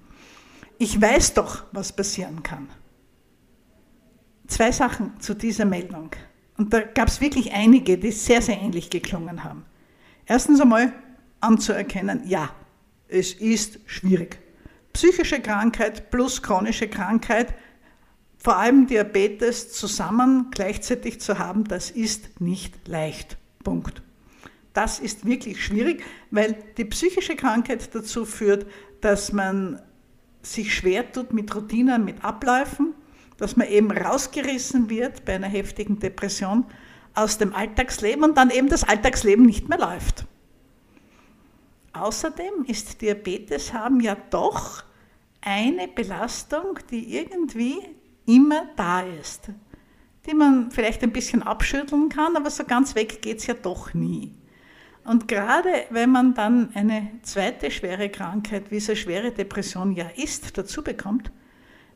Ich 0.77 0.99
weiß 0.99 1.33
doch, 1.35 1.63
was 1.71 1.93
passieren 1.93 2.43
kann. 2.43 2.67
Zwei 4.47 4.71
Sachen 4.71 5.19
zu 5.19 5.35
dieser 5.35 5.65
Meldung. 5.65 6.11
Und 6.57 6.73
da 6.73 6.81
gab 6.81 7.07
es 7.07 7.21
wirklich 7.21 7.53
einige, 7.53 7.97
die 7.97 8.11
sehr, 8.11 8.41
sehr 8.41 8.59
ähnlich 8.59 8.89
geklungen 8.89 9.43
haben. 9.43 9.65
Erstens 10.25 10.59
einmal 10.59 10.91
anzuerkennen, 11.39 12.23
ja, 12.25 12.49
es 13.07 13.33
ist 13.33 13.79
schwierig. 13.85 14.39
Psychische 14.91 15.39
Krankheit 15.39 16.09
plus 16.09 16.41
chronische 16.41 16.87
Krankheit, 16.87 17.53
vor 18.39 18.55
allem 18.55 18.87
Diabetes 18.87 19.71
zusammen 19.73 20.47
gleichzeitig 20.51 21.19
zu 21.19 21.37
haben, 21.39 21.65
das 21.65 21.91
ist 21.91 22.39
nicht 22.39 22.87
leicht. 22.87 23.37
Punkt. 23.63 24.01
Das 24.73 24.99
ist 24.99 25.25
wirklich 25.25 25.63
schwierig, 25.63 26.03
weil 26.31 26.55
die 26.77 26.85
psychische 26.85 27.35
Krankheit 27.35 27.93
dazu 27.93 28.23
führt, 28.23 28.65
dass 29.01 29.33
man 29.33 29.81
sich 30.41 30.73
schwer 30.73 31.11
tut 31.11 31.33
mit 31.33 31.53
Routinen, 31.53 32.05
mit 32.05 32.23
Abläufen, 32.23 32.93
dass 33.37 33.57
man 33.57 33.67
eben 33.67 33.91
rausgerissen 33.91 34.89
wird 34.89 35.25
bei 35.25 35.35
einer 35.35 35.47
heftigen 35.47 35.99
Depression 35.99 36.65
aus 37.15 37.37
dem 37.37 37.53
Alltagsleben 37.53 38.23
und 38.23 38.37
dann 38.37 38.51
eben 38.51 38.69
das 38.69 38.85
Alltagsleben 38.85 39.45
nicht 39.45 39.67
mehr 39.67 39.79
läuft. 39.79 40.25
Außerdem 41.91 42.65
ist 42.67 43.01
Diabetes 43.01 43.73
haben 43.73 43.99
ja 43.99 44.15
doch 44.29 44.83
eine 45.41 45.89
Belastung, 45.89 46.79
die 46.89 47.17
irgendwie 47.17 47.79
immer 48.29 48.65
da 48.75 49.01
ist, 49.01 49.49
die 50.27 50.33
man 50.33 50.71
vielleicht 50.71 51.01
ein 51.03 51.11
bisschen 51.11 51.41
abschütteln 51.41 52.09
kann, 52.09 52.35
aber 52.35 52.49
so 52.49 52.63
ganz 52.63 52.95
weg 52.95 53.21
geht 53.21 53.39
es 53.39 53.47
ja 53.47 53.55
doch 53.55 53.93
nie. 53.93 54.35
Und 55.03 55.27
gerade 55.27 55.69
wenn 55.89 56.11
man 56.11 56.35
dann 56.35 56.69
eine 56.75 57.09
zweite 57.23 57.71
schwere 57.71 58.09
Krankheit, 58.09 58.69
wie 58.69 58.79
so 58.79 58.93
schwere 58.93 59.31
Depression 59.31 59.91
ja 59.93 60.05
ist, 60.15 60.57
dazu 60.57 60.83
bekommt, 60.83 61.31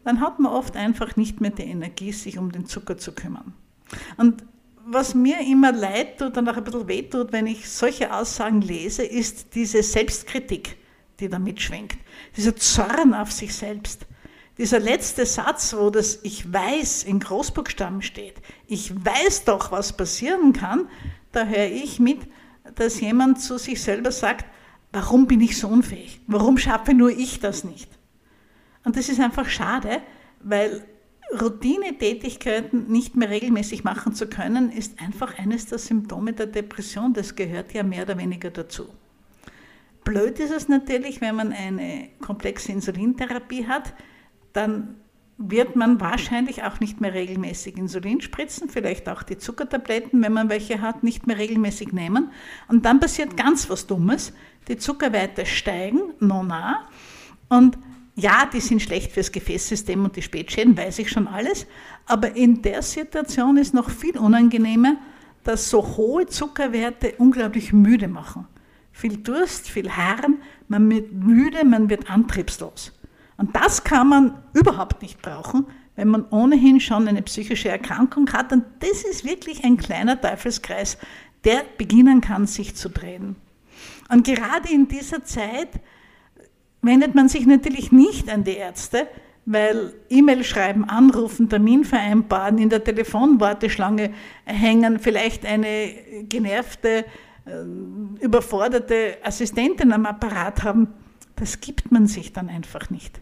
dann 0.04 0.20
hat 0.20 0.40
man 0.40 0.52
oft 0.52 0.76
einfach 0.76 1.16
nicht 1.16 1.40
mehr 1.40 1.52
die 1.52 1.64
Energie, 1.64 2.12
sich 2.12 2.38
um 2.38 2.52
den 2.52 2.66
Zucker 2.66 2.98
zu 2.98 3.14
kümmern. 3.14 3.54
Und 4.18 4.44
was 4.86 5.14
mir 5.14 5.40
immer 5.42 5.72
leid 5.72 6.18
tut 6.18 6.38
und 6.38 6.50
auch 6.50 6.58
ein 6.58 6.64
bisschen 6.64 6.88
weh 6.88 7.04
tut, 7.04 7.32
wenn 7.32 7.48
ich 7.48 7.70
solche 7.70 8.14
Aussagen 8.14 8.62
lese, 8.62 9.04
ist 9.04 9.56
diese 9.56 9.84
Selbstkritik, 9.84 10.78
die 11.20 11.30
da 11.30 11.40
mitschwingt. 11.40 11.96
Dieser 12.36 12.56
Zorn 12.56 13.14
auf 13.14 13.32
sich 13.32 13.54
selbst. 13.54 14.08
Dieser 14.58 14.80
letzte 14.80 15.26
Satz, 15.26 15.76
wo 15.76 15.90
das 15.90 16.20
Ich 16.24 16.52
weiß 16.52 17.04
in 17.04 17.20
Großbuchstaben 17.20 18.02
steht. 18.02 18.36
Ich 18.68 18.94
weiß 18.94 19.46
doch, 19.46 19.72
was 19.72 19.98
passieren 19.98 20.54
kann. 20.54 20.88
Da 21.32 21.46
höre 21.46 21.72
ich 21.72 22.00
mit, 22.00 22.20
dass 22.76 23.02
jemand 23.02 23.42
zu 23.42 23.58
sich 23.58 23.82
selber 23.82 24.12
sagt, 24.12 24.46
warum 24.92 25.26
bin 25.26 25.42
ich 25.42 25.58
so 25.58 25.68
unfähig? 25.68 26.22
Warum 26.28 26.58
schaffe 26.58 26.94
nur 26.94 27.10
ich 27.10 27.40
das 27.40 27.64
nicht? 27.64 27.90
Und 28.84 28.96
das 28.96 29.10
ist 29.10 29.20
einfach 29.20 29.50
schade, 29.50 30.02
weil 30.40 30.86
Routinetätigkeiten 31.42 32.92
nicht 32.92 33.16
mehr 33.16 33.30
regelmäßig 33.30 33.84
machen 33.84 34.14
zu 34.14 34.28
können, 34.28 34.72
ist 34.72 35.02
einfach 35.02 35.40
eines 35.40 35.66
der 35.66 35.80
Symptome 35.80 36.34
der 36.34 36.46
Depression. 36.46 37.14
Das 37.14 37.36
gehört 37.36 37.74
ja 37.74 37.82
mehr 37.82 38.04
oder 38.04 38.18
weniger 38.18 38.52
dazu. 38.52 38.88
Blöd 40.04 40.40
ist 40.40 40.52
es 40.52 40.68
natürlich, 40.68 41.22
wenn 41.22 41.36
man 41.36 41.54
eine 41.54 42.10
komplexe 42.20 42.72
Insulintherapie 42.72 43.66
hat, 43.68 43.94
dann 44.54 44.96
wird 45.38 45.76
man 45.76 46.00
wahrscheinlich 46.00 46.64
auch 46.64 46.80
nicht 46.80 47.02
mehr 47.02 47.14
regelmäßig 47.14 47.78
Insulin 47.78 48.22
spritzen, 48.22 48.70
vielleicht 48.70 49.10
auch 49.10 49.24
die 49.24 49.38
Zuckertabletten, 49.38 50.22
wenn 50.22 50.34
man 50.34 50.50
welche 50.50 50.82
hat, 50.82 51.04
nicht 51.04 51.28
mehr 51.28 51.38
regelmäßig 51.38 51.92
nehmen. 51.92 52.32
Und 52.68 52.86
dann 52.86 53.00
passiert 53.00 53.36
ganz 53.36 53.70
was 53.70 53.88
Dummes. 53.88 54.34
Die 54.68 54.78
Zuckerwerte 54.78 55.46
steigen, 55.46 56.14
nona, 56.20 56.88
und 57.50 57.78
ja, 58.16 58.48
die 58.52 58.60
sind 58.60 58.82
schlecht 58.82 59.12
fürs 59.12 59.32
Gefäßsystem 59.32 60.04
und 60.04 60.16
die 60.16 60.22
Spätschäden, 60.22 60.78
weiß 60.78 61.00
ich 61.00 61.10
schon 61.10 61.28
alles. 61.28 61.66
Aber 62.06 62.36
in 62.36 62.62
der 62.62 62.82
Situation 62.82 63.58
ist 63.58 63.74
noch 63.74 63.90
viel 63.90 64.18
unangenehmer, 64.18 64.98
dass 65.44 65.70
so 65.70 65.98
hohe 65.98 66.28
Zuckerwerte 66.28 67.14
unglaublich 67.18 67.74
müde 67.74 68.08
machen. 68.08 68.48
Viel 68.92 69.18
Durst, 69.18 69.70
viel 69.70 69.90
Harren, 69.90 70.42
man 70.68 70.90
wird 70.90 71.12
müde, 71.12 71.66
man 71.66 71.90
wird 71.90 72.10
antriebslos. 72.10 72.94
Und 73.38 73.56
das 73.56 73.84
kann 73.84 74.10
man 74.10 74.44
überhaupt 74.54 75.02
nicht 75.02 75.22
brauchen, 75.22 75.68
wenn 75.96 76.08
man 76.08 76.26
ohnehin 76.30 76.80
schon 76.80 77.08
eine 77.08 77.22
psychische 77.22 77.70
Erkrankung 77.70 78.32
hat. 78.32 78.52
Und 78.52 78.64
das 78.80 79.04
ist 79.04 79.26
wirklich 79.26 79.64
ein 79.64 79.78
kleiner 79.78 80.20
Teufelskreis, 80.20 80.98
der 81.44 81.64
beginnen 81.78 82.22
kann, 82.22 82.48
sich 82.48 82.76
zu 82.76 82.90
drehen. 82.90 83.36
Und 84.10 84.26
gerade 84.26 84.72
in 84.72 84.88
dieser 84.88 85.24
Zeit, 85.24 85.70
wendet 86.82 87.16
man 87.16 87.30
sich 87.30 87.46
natürlich 87.46 87.92
nicht 87.92 88.30
an 88.30 88.44
die 88.44 88.56
Ärzte, 88.58 89.08
weil 89.46 89.94
E-Mail 90.10 90.44
schreiben, 90.44 90.86
anrufen, 90.86 91.50
Termin 91.50 91.84
vereinbaren, 91.84 92.58
in 92.58 92.70
der 92.70 92.84
Telefonwarteschlange 92.84 94.14
hängen, 94.46 95.00
vielleicht 95.00 95.46
eine 95.46 96.24
genervte, 96.30 97.06
äh, 97.46 98.24
überforderte 98.24 99.18
Assistentin 99.22 99.92
am 99.92 100.06
Apparat 100.06 100.64
haben, 100.64 100.88
das 101.36 101.62
gibt 101.62 101.92
man 101.92 102.08
sich 102.08 102.34
dann 102.34 102.50
einfach 102.50 102.90
nicht. 102.90 103.22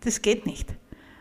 Das 0.00 0.22
geht 0.22 0.46
nicht. 0.46 0.68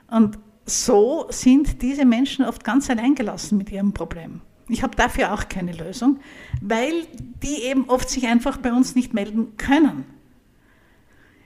Und 0.07 0.37
so 0.65 1.27
sind 1.29 1.81
diese 1.81 2.05
Menschen 2.05 2.45
oft 2.45 2.63
ganz 2.63 2.89
alleingelassen 2.89 3.57
mit 3.57 3.71
ihrem 3.71 3.93
Problem. 3.93 4.41
Ich 4.67 4.81
habe 4.81 4.95
dafür 4.95 5.33
auch 5.33 5.47
keine 5.47 5.73
Lösung, 5.73 6.19
weil 6.61 7.05
die 7.43 7.63
eben 7.63 7.87
oft 7.87 8.09
sich 8.09 8.25
einfach 8.27 8.57
bei 8.57 8.73
uns 8.73 8.95
nicht 8.95 9.13
melden 9.13 9.57
können. 9.57 10.05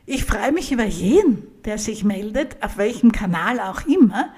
Ich 0.06 0.24
freue 0.24 0.54
mich 0.54 0.72
über 0.72 0.86
jeden, 0.86 1.44
der 1.66 1.78
sich 1.78 2.04
meldet, 2.04 2.64
auf 2.64 2.78
welchem 2.78 3.12
Kanal 3.12 3.60
auch 3.60 3.86
immer, 3.86 4.34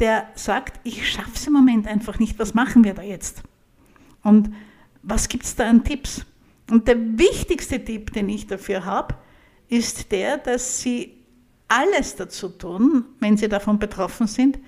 der 0.00 0.28
sagt, 0.34 0.80
ich 0.82 1.08
schaffe 1.08 1.30
es 1.34 1.46
im 1.46 1.52
Moment 1.52 1.86
einfach 1.86 2.18
nicht, 2.18 2.38
was 2.38 2.54
machen 2.54 2.82
wir 2.82 2.94
da 2.94 3.02
jetzt? 3.02 3.42
Und 4.22 4.52
was 5.02 5.28
gibt 5.28 5.44
es 5.44 5.54
da 5.54 5.68
an 5.68 5.84
Tipps? 5.84 6.26
Und 6.70 6.88
der 6.88 7.18
wichtigste 7.18 7.82
Tipp, 7.84 8.12
den 8.12 8.28
ich 8.28 8.48
dafür 8.48 8.84
habe, 8.84 9.14
ist 9.68 10.12
der, 10.12 10.38
dass 10.38 10.80
Sie 10.80 11.14
alles 11.68 12.16
dazu 12.16 12.48
tun, 12.48 13.04
wenn 13.20 13.36
Sie 13.36 13.48
davon 13.48 13.78
betroffen 13.78 14.26
sind, 14.26 14.58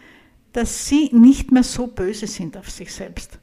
dass 0.53 0.87
Sie 0.87 1.11
nicht 1.13 1.53
mehr 1.53 1.63
so 1.63 1.87
böse 1.87 2.27
sind 2.27 2.57
auf 2.57 2.71
sich 2.71 2.93
selbst. 2.93 3.39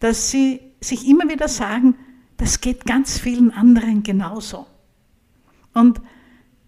Dass 0.00 0.30
Sie 0.30 0.60
sich 0.80 1.06
immer 1.06 1.28
wieder 1.28 1.48
sagen, 1.48 1.96
das 2.36 2.60
geht 2.60 2.84
ganz 2.84 3.18
vielen 3.18 3.50
anderen 3.50 4.02
genauso. 4.02 4.66
Und 5.72 6.00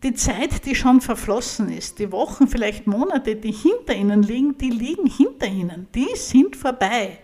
die 0.02 0.14
Zeit, 0.14 0.64
die 0.64 0.74
schon 0.74 1.00
verflossen 1.00 1.70
ist, 1.70 1.98
die 1.98 2.12
Wochen, 2.12 2.46
vielleicht 2.46 2.86
Monate, 2.86 3.34
die 3.36 3.52
hinter 3.52 3.94
Ihnen 3.94 4.22
liegen, 4.22 4.56
die 4.56 4.70
liegen 4.70 5.08
hinter 5.08 5.46
Ihnen. 5.46 5.88
Die 5.94 6.08
sind 6.14 6.54
vorbei. 6.54 7.18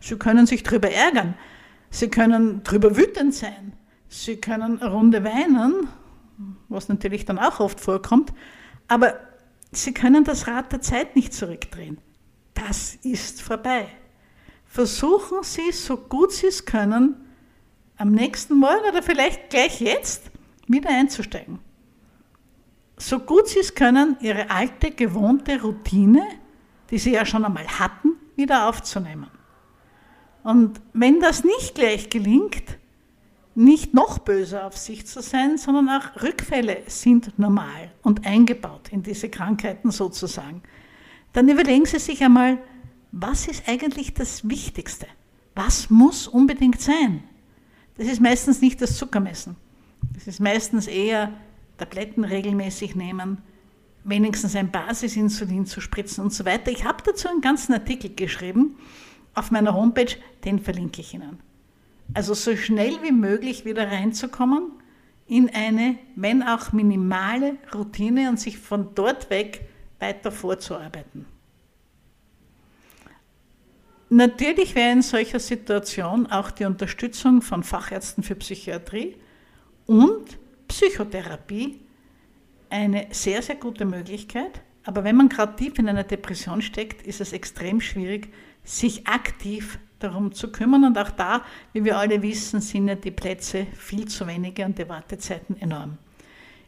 Sie 0.00 0.16
können 0.16 0.46
sich 0.46 0.62
darüber 0.62 0.90
ärgern. 0.90 1.34
Sie 1.90 2.08
können 2.08 2.62
darüber 2.62 2.96
wütend 2.96 3.34
sein. 3.34 3.72
Sie 4.08 4.36
können 4.36 4.78
Runde 4.78 5.24
weinen, 5.24 5.88
was 6.68 6.88
natürlich 6.88 7.24
dann 7.24 7.38
auch 7.38 7.60
oft 7.60 7.80
vorkommt. 7.80 8.32
Aber 8.88 9.14
Sie 9.72 9.94
können 9.94 10.24
das 10.24 10.48
Rad 10.48 10.72
der 10.72 10.80
Zeit 10.80 11.14
nicht 11.14 11.32
zurückdrehen. 11.32 11.98
Das 12.54 12.96
ist 13.02 13.40
vorbei. 13.40 13.86
Versuchen 14.66 15.42
Sie, 15.42 15.70
so 15.72 15.96
gut 15.96 16.32
Sie 16.32 16.48
es 16.48 16.64
können, 16.64 17.14
am 17.96 18.10
nächsten 18.10 18.56
Morgen 18.58 18.88
oder 18.88 19.02
vielleicht 19.02 19.50
gleich 19.50 19.80
jetzt 19.80 20.30
wieder 20.66 20.90
einzusteigen 20.90 21.60
so 23.00 23.18
gut 23.18 23.48
sie 23.48 23.60
es 23.60 23.74
können, 23.74 24.16
ihre 24.20 24.50
alte, 24.50 24.90
gewohnte 24.90 25.60
Routine, 25.60 26.22
die 26.90 26.98
sie 26.98 27.12
ja 27.12 27.24
schon 27.24 27.44
einmal 27.44 27.66
hatten, 27.66 28.12
wieder 28.36 28.68
aufzunehmen. 28.68 29.28
Und 30.42 30.80
wenn 30.92 31.20
das 31.20 31.44
nicht 31.44 31.74
gleich 31.74 32.10
gelingt, 32.10 32.78
nicht 33.60 33.92
noch 33.92 34.18
böser 34.18 34.66
auf 34.66 34.76
sich 34.76 35.06
zu 35.06 35.20
sein, 35.20 35.58
sondern 35.58 35.88
auch 35.90 36.22
Rückfälle 36.22 36.82
sind 36.86 37.38
normal 37.38 37.92
und 38.02 38.26
eingebaut 38.26 38.88
in 38.90 39.02
diese 39.02 39.28
Krankheiten 39.28 39.90
sozusagen, 39.90 40.62
dann 41.32 41.48
überlegen 41.48 41.84
Sie 41.84 41.98
sich 41.98 42.24
einmal, 42.24 42.58
was 43.12 43.48
ist 43.48 43.68
eigentlich 43.68 44.14
das 44.14 44.48
Wichtigste? 44.48 45.06
Was 45.54 45.90
muss 45.90 46.26
unbedingt 46.26 46.80
sein? 46.80 47.22
Das 47.98 48.08
ist 48.08 48.20
meistens 48.20 48.62
nicht 48.62 48.80
das 48.80 48.96
Zuckermessen. 48.96 49.56
Das 50.14 50.26
ist 50.26 50.40
meistens 50.40 50.86
eher 50.86 51.32
Tabletten 51.76 52.24
regelmäßig 52.24 52.94
nehmen, 52.94 53.38
wenigstens 54.04 54.56
ein 54.56 54.70
Basisinsulin 54.70 55.66
zu 55.66 55.80
spritzen 55.80 56.24
und 56.24 56.32
so 56.32 56.46
weiter. 56.46 56.70
Ich 56.70 56.84
habe 56.84 57.02
dazu 57.04 57.28
einen 57.28 57.42
ganzen 57.42 57.74
Artikel 57.74 58.14
geschrieben 58.14 58.76
auf 59.34 59.50
meiner 59.50 59.74
Homepage, 59.74 60.16
den 60.44 60.58
verlinke 60.58 61.02
ich 61.02 61.12
Ihnen. 61.12 61.49
Also 62.14 62.34
so 62.34 62.56
schnell 62.56 63.02
wie 63.02 63.12
möglich 63.12 63.64
wieder 63.64 63.86
reinzukommen 63.88 64.72
in 65.26 65.48
eine, 65.54 65.96
wenn 66.16 66.42
auch 66.42 66.72
minimale 66.72 67.56
Routine 67.72 68.28
und 68.28 68.40
sich 68.40 68.58
von 68.58 68.94
dort 68.94 69.30
weg 69.30 69.68
weiter 70.00 70.32
vorzuarbeiten. 70.32 71.26
Natürlich 74.08 74.74
wäre 74.74 74.90
in 74.90 75.02
solcher 75.02 75.38
Situation 75.38 76.26
auch 76.26 76.50
die 76.50 76.64
Unterstützung 76.64 77.42
von 77.42 77.62
Fachärzten 77.62 78.24
für 78.24 78.34
Psychiatrie 78.34 79.14
und 79.86 80.36
Psychotherapie 80.66 81.78
eine 82.70 83.06
sehr, 83.12 83.40
sehr 83.42 83.54
gute 83.54 83.84
Möglichkeit. 83.84 84.62
Aber 84.84 85.04
wenn 85.04 85.14
man 85.14 85.28
gerade 85.28 85.54
tief 85.54 85.78
in 85.78 85.88
einer 85.88 86.02
Depression 86.02 86.60
steckt, 86.60 87.06
ist 87.06 87.20
es 87.20 87.32
extrem 87.32 87.80
schwierig, 87.80 88.32
sich 88.64 89.06
aktiv 89.06 89.78
darum 90.02 90.32
zu 90.32 90.50
kümmern. 90.50 90.84
Und 90.84 90.98
auch 90.98 91.10
da, 91.10 91.42
wie 91.72 91.84
wir 91.84 91.98
alle 91.98 92.22
wissen, 92.22 92.60
sind 92.60 92.88
ja 92.88 92.94
die 92.96 93.10
Plätze 93.10 93.66
viel 93.74 94.08
zu 94.08 94.26
wenige 94.26 94.64
und 94.64 94.78
die 94.78 94.88
Wartezeiten 94.88 95.60
enorm. 95.60 95.98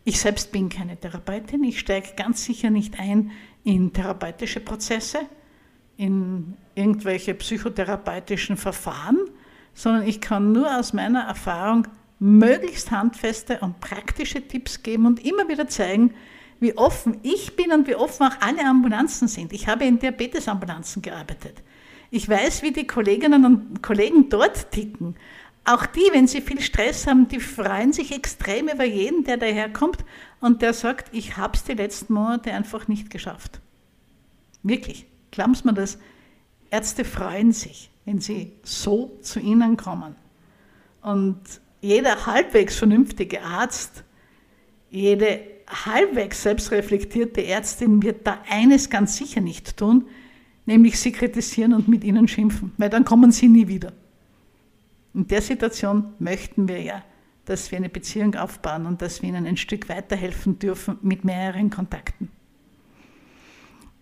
Ich 0.05 0.21
selbst 0.21 0.53
bin 0.53 0.69
keine 0.69 0.97
Therapeutin. 0.97 1.63
Ich 1.65 1.79
steige 1.79 2.15
ganz 2.17 2.45
sicher 2.45 2.71
nicht 2.71 2.99
ein 2.99 3.31
in 3.65 3.93
therapeutische 3.93 4.61
Prozesse, 4.61 5.21
in 5.97 6.57
irgendwelche 6.75 7.35
psychotherapeutischen 7.35 8.57
Verfahren, 8.57 9.19
sondern 9.75 10.07
ich 10.07 10.21
kann 10.21 10.53
nur 10.53 10.79
aus 10.79 10.93
meiner 10.93 11.23
Erfahrung 11.23 11.87
möglichst 12.19 12.91
handfeste 12.91 13.59
und 13.61 13.81
praktische 13.81 14.47
Tipps 14.47 14.83
geben 14.83 15.07
und 15.07 15.25
immer 15.25 15.49
wieder 15.49 15.69
zeigen, 15.69 16.15
wie 16.61 16.77
offen 16.77 17.19
ich 17.23 17.57
bin 17.57 17.73
und 17.73 17.89
wie 17.89 17.97
offen 17.97 18.27
auch 18.27 18.41
alle 18.41 18.65
Ambulanzen 18.65 19.27
sind. 19.27 19.53
Ich 19.53 19.67
habe 19.67 19.85
in 19.85 19.99
Diabetesambulanzen 19.99 21.03
gearbeitet. 21.03 21.63
Ich 22.15 22.29
weiß, 22.29 22.63
wie 22.63 22.73
die 22.73 22.87
Kolleginnen 22.87 23.47
und 23.47 23.83
Kollegen 23.83 24.29
dort 24.29 24.71
ticken. 24.71 25.17
Auch 25.65 25.87
die, 25.87 26.11
wenn 26.13 26.27
sie 26.27 26.43
viel 26.43 26.61
Stress 26.61 27.07
haben, 27.07 27.27
die 27.27 27.41
freuen 27.41 27.95
sich 27.95 28.13
extrem 28.13 28.69
über 28.69 28.85
jeden, 28.85 29.25
der 29.25 29.39
daherkommt 29.39 30.05
und 30.39 30.61
der 30.61 30.75
sagt, 30.75 31.09
ich 31.15 31.39
habe 31.39 31.57
es 31.57 31.65
die 31.65 31.73
letzten 31.73 32.13
Monate 32.13 32.53
einfach 32.53 32.87
nicht 32.87 33.09
geschafft. 33.09 33.63
Wirklich, 34.63 35.07
glauben 35.31 35.55
Sie 35.55 35.65
mir 35.65 35.73
das? 35.73 35.99
Ärzte 36.71 37.07
freuen 37.07 37.53
sich, 37.53 37.89
wenn 38.05 38.21
sie 38.21 38.53
so 38.63 39.19
zu 39.23 39.41
ihnen 39.41 39.79
kommen. 39.79 40.15
Und 41.01 41.41
jeder 41.81 42.27
halbwegs 42.27 42.77
vernünftige 42.77 43.43
Arzt, 43.43 44.05
jede 44.91 45.41
halbwegs 45.67 46.43
selbstreflektierte 46.43 47.47
Ärztin 47.47 48.03
wird 48.03 48.27
da 48.27 48.39
eines 48.51 48.91
ganz 48.91 49.17
sicher 49.17 49.41
nicht 49.41 49.79
tun, 49.79 50.05
nämlich 50.67 50.99
sie 50.99 51.13
kritisieren 51.13 51.73
und 51.73 51.89
mit 51.89 52.05
ihnen 52.05 52.29
schimpfen, 52.29 52.73
weil 52.79 52.91
dann 52.91 53.05
kommen 53.05 53.33
sie 53.33 53.49
nie 53.49 53.69
wieder. 53.69 53.93
In 55.15 55.27
der 55.27 55.43
Situation 55.43 56.15
möchten 56.19 56.69
wir 56.69 56.81
ja, 56.81 57.05
dass 57.45 57.71
wir 57.71 57.79
eine 57.79 57.89
Beziehung 57.89 58.35
aufbauen 58.35 58.87
und 58.87 59.03
dass 59.03 59.21
wir 59.21 59.29
ihnen 59.29 59.47
ein 59.47 59.57
Stück 59.57 59.89
weiterhelfen 59.89 60.59
dürfen 60.59 60.99
mit 61.03 61.25
mehreren 61.25 61.71
Kontakten. 61.71 62.31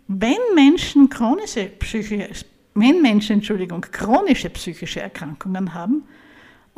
Wenn 0.06 0.38
Menschen 0.54 1.08
chronische 1.08 1.66
psychische, 1.66 2.44
wenn 2.74 3.00
Menschen, 3.00 3.34
Entschuldigung, 3.34 3.80
chronische 3.80 4.50
psychische 4.50 5.00
Erkrankungen 5.00 5.74
haben, 5.74 6.04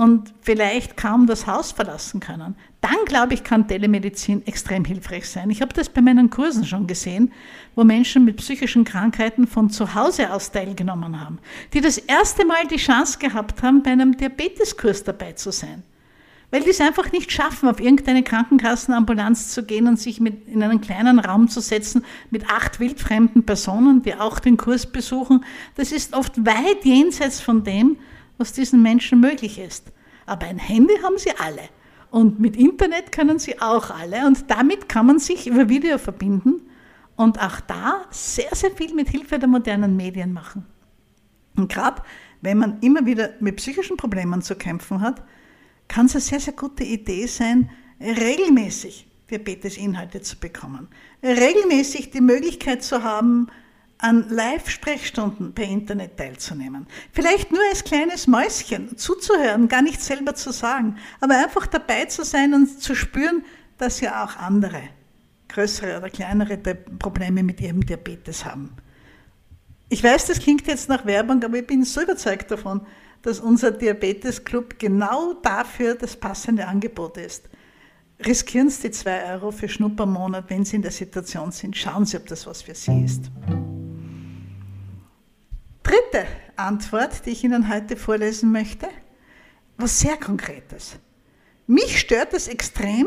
und 0.02 0.34
vielleicht 0.40 0.96
kaum 0.96 1.28
das 1.28 1.46
Haus 1.46 1.70
verlassen 1.70 2.18
können, 2.18 2.56
dann 2.80 2.96
glaube 3.06 3.34
ich, 3.34 3.44
kann 3.44 3.68
Telemedizin 3.68 4.44
extrem 4.48 4.84
hilfreich 4.84 5.28
sein. 5.28 5.48
Ich 5.48 5.62
habe 5.62 5.72
das 5.72 5.88
bei 5.88 6.00
meinen 6.00 6.28
Kursen 6.28 6.64
schon 6.64 6.88
gesehen, 6.88 7.30
wo 7.76 7.84
Menschen 7.84 8.24
mit 8.24 8.38
psychischen 8.38 8.82
Krankheiten 8.82 9.46
von 9.46 9.70
zu 9.70 9.94
Hause 9.94 10.32
aus 10.32 10.50
teilgenommen 10.50 11.20
haben, 11.20 11.38
die 11.72 11.80
das 11.80 11.98
erste 11.98 12.44
Mal 12.44 12.66
die 12.66 12.78
Chance 12.78 13.20
gehabt 13.20 13.62
haben, 13.62 13.84
bei 13.84 13.92
einem 13.92 14.16
Diabeteskurs 14.16 15.04
dabei 15.04 15.34
zu 15.34 15.52
sein. 15.52 15.84
Weil 16.50 16.62
die 16.62 16.70
es 16.70 16.80
einfach 16.80 17.12
nicht 17.12 17.30
schaffen, 17.30 17.68
auf 17.68 17.78
irgendeine 17.78 18.24
Krankenkassenambulanz 18.24 19.52
zu 19.52 19.62
gehen 19.62 19.86
und 19.86 20.00
sich 20.00 20.18
mit, 20.18 20.48
in 20.48 20.64
einen 20.64 20.80
kleinen 20.80 21.20
Raum 21.20 21.46
zu 21.46 21.60
setzen 21.60 22.04
mit 22.30 22.50
acht 22.50 22.80
wildfremden 22.80 23.46
Personen, 23.46 24.02
die 24.02 24.16
auch 24.16 24.40
den 24.40 24.56
Kurs 24.56 24.84
besuchen. 24.84 25.44
Das 25.76 25.92
ist 25.92 26.12
oft 26.12 26.44
weit 26.44 26.84
jenseits 26.84 27.40
von 27.40 27.62
dem, 27.62 27.98
was 28.42 28.52
diesen 28.52 28.82
Menschen 28.82 29.20
möglich 29.20 29.58
ist. 29.58 29.92
Aber 30.26 30.46
ein 30.46 30.58
Handy 30.58 30.94
haben 31.02 31.16
sie 31.16 31.30
alle. 31.38 31.62
Und 32.10 32.40
mit 32.40 32.56
Internet 32.56 33.12
können 33.12 33.38
sie 33.38 33.60
auch 33.60 33.90
alle. 33.90 34.26
Und 34.26 34.50
damit 34.50 34.88
kann 34.88 35.06
man 35.06 35.18
sich 35.20 35.46
über 35.46 35.68
Video 35.68 35.96
verbinden 35.96 36.60
und 37.16 37.40
auch 37.40 37.60
da 37.60 38.04
sehr, 38.10 38.52
sehr 38.52 38.72
viel 38.72 38.94
mit 38.94 39.08
Hilfe 39.08 39.38
der 39.38 39.48
modernen 39.48 39.96
Medien 39.96 40.32
machen. 40.32 40.66
Und 41.56 41.72
gerade 41.72 42.02
wenn 42.40 42.58
man 42.58 42.80
immer 42.80 43.06
wieder 43.06 43.30
mit 43.38 43.56
psychischen 43.56 43.96
Problemen 43.96 44.42
zu 44.42 44.56
kämpfen 44.56 45.00
hat, 45.00 45.22
kann 45.86 46.06
es 46.06 46.14
eine 46.14 46.22
sehr, 46.22 46.40
sehr 46.40 46.54
gute 46.54 46.82
Idee 46.82 47.26
sein, 47.26 47.70
regelmäßig 48.00 49.06
Diabetes-Inhalte 49.30 50.20
zu 50.20 50.36
bekommen. 50.38 50.88
Regelmäßig 51.22 52.10
die 52.10 52.20
Möglichkeit 52.20 52.82
zu 52.82 53.04
haben, 53.04 53.46
an 54.02 54.28
Live-Sprechstunden 54.28 55.54
per 55.54 55.64
Internet 55.64 56.16
teilzunehmen. 56.16 56.88
Vielleicht 57.12 57.52
nur 57.52 57.60
als 57.70 57.84
kleines 57.84 58.26
Mäuschen 58.26 58.98
zuzuhören, 58.98 59.68
gar 59.68 59.80
nicht 59.80 60.02
selber 60.02 60.34
zu 60.34 60.52
sagen, 60.52 60.96
aber 61.20 61.36
einfach 61.36 61.68
dabei 61.68 62.06
zu 62.06 62.24
sein 62.24 62.52
und 62.52 62.82
zu 62.82 62.96
spüren, 62.96 63.44
dass 63.78 64.00
ja 64.00 64.24
auch 64.24 64.36
andere 64.36 64.82
größere 65.48 65.98
oder 65.98 66.10
kleinere 66.10 66.56
Probleme 66.56 67.44
mit 67.44 67.60
ihrem 67.60 67.86
Diabetes 67.86 68.44
haben. 68.44 68.72
Ich 69.88 70.02
weiß, 70.02 70.26
das 70.26 70.40
klingt 70.40 70.66
jetzt 70.66 70.88
nach 70.88 71.06
Werbung, 71.06 71.44
aber 71.44 71.58
ich 71.58 71.66
bin 71.66 71.84
so 71.84 72.02
überzeugt 72.02 72.50
davon, 72.50 72.80
dass 73.22 73.38
unser 73.38 73.70
Diabetes-Club 73.70 74.80
genau 74.80 75.34
dafür 75.34 75.94
das 75.94 76.16
passende 76.16 76.66
Angebot 76.66 77.18
ist. 77.18 77.48
Riskieren 78.24 78.68
Sie 78.68 78.88
die 78.88 78.90
2 78.90 79.34
Euro 79.34 79.52
für 79.52 79.68
Schnuppermonat, 79.68 80.48
wenn 80.48 80.64
Sie 80.64 80.76
in 80.76 80.82
der 80.82 80.90
Situation 80.90 81.52
sind. 81.52 81.76
Schauen 81.76 82.04
Sie, 82.04 82.16
ob 82.16 82.26
das 82.26 82.46
was 82.46 82.62
für 82.62 82.74
Sie 82.74 83.04
ist. 83.04 83.30
Dritte 85.92 86.26
Antwort, 86.56 87.26
die 87.26 87.30
ich 87.32 87.44
Ihnen 87.44 87.68
heute 87.68 87.98
vorlesen 87.98 88.50
möchte, 88.50 88.88
was 89.76 90.00
sehr 90.00 90.16
Konkretes. 90.16 90.96
Mich 91.66 92.00
stört 92.00 92.32
es 92.32 92.48
extrem, 92.48 93.06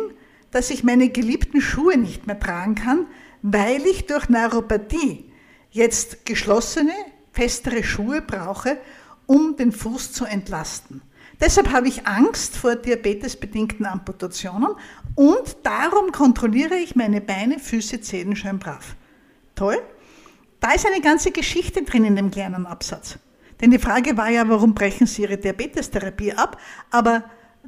dass 0.52 0.70
ich 0.70 0.84
meine 0.84 1.10
geliebten 1.10 1.62
Schuhe 1.62 1.98
nicht 1.98 2.28
mehr 2.28 2.40
tragen 2.40 2.76
kann, 2.76 3.08
weil 3.42 3.82
ich 3.88 4.06
durch 4.06 4.30
Neuropathie 4.30 5.32
jetzt 5.72 6.28
geschlossene, 6.28 6.94
festere 7.32 7.84
Schuhe 7.84 8.22
brauche, 8.22 8.78
um 9.26 9.56
den 9.58 9.72
Fuß 9.72 10.12
zu 10.12 10.26
entlasten. 10.26 11.02
Deshalb 11.42 11.72
habe 11.72 11.88
ich 11.88 12.06
Angst 12.06 12.56
vor 12.56 12.76
diabetesbedingten 12.76 13.88
Amputationen 13.88 14.76
und 15.16 15.58
darum 15.64 16.12
kontrolliere 16.12 16.76
ich 16.76 16.96
meine 16.96 17.22
Beine, 17.22 17.58
Füße, 17.58 18.02
Zehen 18.02 18.36
schön 18.36 18.60
brav. 18.60 18.96
Toll? 19.56 19.82
Da 20.66 20.72
ist 20.72 20.88
eine 20.88 21.00
ganze 21.00 21.30
Geschichte 21.30 21.84
drin 21.84 22.06
in 22.06 22.16
dem 22.16 22.32
kleinen 22.32 22.66
Absatz. 22.66 23.20
Denn 23.62 23.70
die 23.70 23.78
Frage 23.78 24.18
war 24.18 24.32
ja, 24.32 24.50
warum 24.50 24.74
brechen 24.74 25.06
Sie 25.06 25.22
Ihre 25.22 25.38
Diabetestherapie 25.38 26.34
ab? 26.34 26.60
Aber 26.90 27.24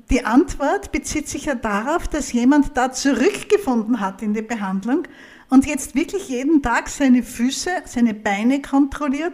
die 0.09 0.25
Antwort 0.25 0.91
bezieht 0.91 1.29
sich 1.29 1.45
ja 1.45 1.53
darauf, 1.53 2.07
dass 2.07 2.33
jemand 2.33 2.75
da 2.75 2.91
zurückgefunden 2.91 3.99
hat 3.99 4.23
in 4.23 4.33
die 4.33 4.41
Behandlung 4.41 5.03
und 5.49 5.67
jetzt 5.67 5.93
wirklich 5.93 6.27
jeden 6.29 6.63
Tag 6.63 6.89
seine 6.89 7.21
Füße, 7.21 7.69
seine 7.85 8.15
Beine 8.15 8.63
kontrolliert, 8.63 9.33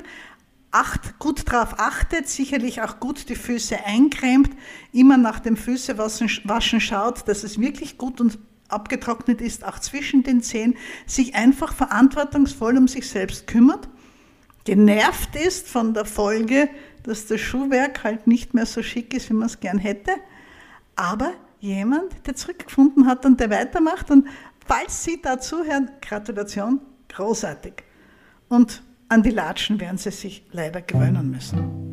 acht, 0.72 1.18
gut 1.18 1.50
drauf 1.50 1.76
achtet, 1.78 2.28
sicherlich 2.28 2.82
auch 2.82 3.00
gut 3.00 3.30
die 3.30 3.36
Füße 3.36 3.78
eincremt, 3.86 4.50
immer 4.92 5.16
nach 5.16 5.40
dem 5.40 5.56
Füßewaschen 5.56 6.82
schaut, 6.82 7.30
dass 7.30 7.46
es 7.46 7.62
wirklich 7.62 7.98
gut 7.98 8.20
und 8.20 8.40
abgetrocknet 8.74 9.42
ist, 9.42 9.64
auch 9.64 9.80
zwischen 9.80 10.24
den 10.24 10.42
Zehen, 10.42 10.76
sich 11.06 11.36
einfach 11.36 11.74
verantwortungsvoll 11.74 12.78
um 12.78 12.88
sich 12.88 13.08
selbst 13.08 13.48
kümmert, 13.48 13.88
genervt 14.66 15.36
ist 15.36 15.68
von 15.68 15.94
der 15.94 16.06
Folge, 16.06 16.70
dass 17.04 17.28
das 17.28 17.40
Schuhwerk 17.40 18.04
halt 18.04 18.28
nicht 18.28 18.54
mehr 18.54 18.66
so 18.66 18.82
schick 18.82 19.14
ist, 19.14 19.30
wie 19.30 19.34
man 19.34 19.48
es 19.48 19.60
gern 19.60 19.78
hätte, 19.78 20.12
aber 20.96 21.34
jemand, 21.60 22.14
der 22.26 22.36
zurückgefunden 22.36 23.08
hat 23.08 23.26
und 23.26 23.40
der 23.40 23.50
weitermacht 23.50 24.12
und 24.12 24.28
falls 24.66 25.04
Sie 25.04 25.22
da 25.22 25.40
zuhören, 25.40 25.92
Gratulation, 26.02 26.80
großartig. 27.10 27.74
Und 28.50 28.84
an 29.10 29.24
die 29.24 29.32
Latschen 29.32 29.80
werden 29.80 29.98
Sie 29.98 30.12
sich 30.12 30.46
leider 30.52 30.82
gewöhnen 30.82 31.30
müssen. 31.30 31.93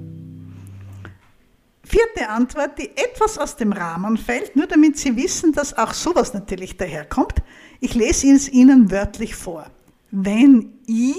Vierte 1.91 2.29
Antwort, 2.29 2.79
die 2.79 2.97
etwas 2.97 3.37
aus 3.37 3.57
dem 3.57 3.73
Rahmen 3.73 4.17
fällt, 4.17 4.55
nur 4.55 4.69
damit 4.69 4.97
Sie 4.97 5.17
wissen, 5.17 5.53
dass 5.53 5.77
auch 5.77 5.93
sowas 5.93 6.33
natürlich 6.35 6.77
daherkommt. 6.77 7.43
Ich 7.81 7.95
lese 7.95 8.33
es 8.33 8.49
Ihnen 8.49 8.93
wörtlich 8.93 9.35
vor. 9.35 9.69
Wenn 10.13 10.79
I 10.87 11.17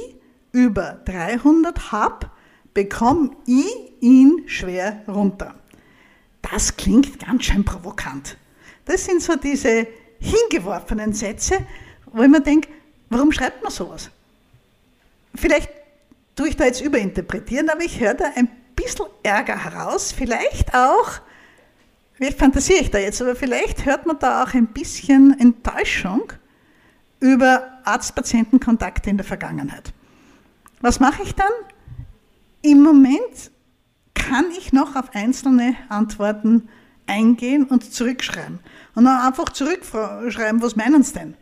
über 0.54 1.02
300 1.04 1.92
habe, 1.92 2.32
bekomme 2.74 3.32
ich 3.46 3.68
ihn 4.00 4.44
schwer 4.46 5.02
runter. 5.10 5.56
Das 6.42 6.78
klingt 6.78 7.20
ganz 7.20 7.44
schön 7.44 7.66
provokant. 7.66 8.38
Das 8.86 9.04
sind 9.04 9.22
so 9.22 9.36
diese 9.36 9.88
hingeworfenen 10.22 11.12
Sätze, 11.12 11.58
wo 12.14 12.24
ich 12.24 12.30
mir 12.30 12.40
denke, 12.40 12.70
warum 13.10 13.34
schreibt 13.34 13.62
man 13.62 13.74
sowas? 13.74 14.10
Vielleicht 15.36 15.70
tue 16.34 16.48
ich 16.48 16.56
da 16.56 16.64
jetzt 16.64 16.80
überinterpretieren, 16.80 17.70
aber 17.70 17.82
ich 17.82 18.00
höre 18.00 18.14
da 18.14 18.32
ein 18.36 18.48
bisschen 18.84 19.08
Ärger 19.24 19.64
heraus, 19.64 20.12
vielleicht 20.12 20.74
auch, 20.74 21.20
wie 22.18 22.32
fantasiere 22.32 22.82
ich 22.82 22.92
da 22.92 23.00
jetzt, 23.00 23.22
aber 23.22 23.36
vielleicht 23.36 23.86
hört 23.86 24.06
man 24.06 24.20
da 24.20 24.44
auch 24.44 24.54
ein 24.54 24.68
bisschen 24.68 25.40
Enttäuschung 25.40 26.34
über 27.20 27.80
Arzt-Patienten-Kontakte 27.84 29.10
in 29.10 29.18
der 29.18 29.26
Vergangenheit. 29.26 29.94
Was 30.82 31.00
mache 31.00 31.24
ich 31.24 31.36
dann? 31.36 31.52
Im 32.62 32.82
Moment 32.82 33.52
kann 34.14 34.46
ich 34.58 34.74
noch 34.74 34.96
auf 34.96 35.14
einzelne 35.14 35.76
Antworten 35.90 36.70
eingehen 37.08 37.66
und 37.66 37.94
zurückschreiben. 37.94 38.60
Und 38.96 39.06
dann 39.06 39.28
einfach 39.28 39.50
zurückschreiben, 39.50 40.62
was 40.62 40.76
meinen 40.76 41.04
Sie 41.04 41.14
denn? 41.14 41.36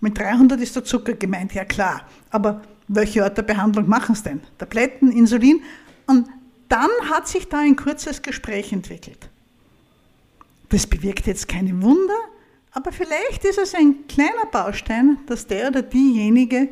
Mit 0.00 0.18
300 0.18 0.60
ist 0.60 0.76
der 0.76 0.84
Zucker 0.84 1.14
gemeint, 1.14 1.52
ja 1.52 1.64
klar. 1.64 2.02
Aber 2.30 2.62
welche 2.88 3.24
Art 3.24 3.36
der 3.36 3.42
Behandlung 3.42 3.88
machen 3.88 4.14
Sie 4.14 4.24
denn? 4.24 4.40
Tabletten, 4.58 5.12
Insulin. 5.12 5.62
Und 6.06 6.28
dann 6.70 6.88
hat 7.10 7.28
sich 7.28 7.48
da 7.48 7.58
ein 7.58 7.76
kurzes 7.76 8.22
Gespräch 8.22 8.72
entwickelt. 8.72 9.28
Das 10.68 10.86
bewirkt 10.86 11.26
jetzt 11.26 11.48
keine 11.48 11.82
Wunder, 11.82 12.16
aber 12.70 12.92
vielleicht 12.92 13.44
ist 13.44 13.58
es 13.58 13.74
ein 13.74 14.06
kleiner 14.06 14.46
Baustein, 14.50 15.18
dass 15.26 15.48
der 15.48 15.68
oder 15.68 15.82
diejenige 15.82 16.68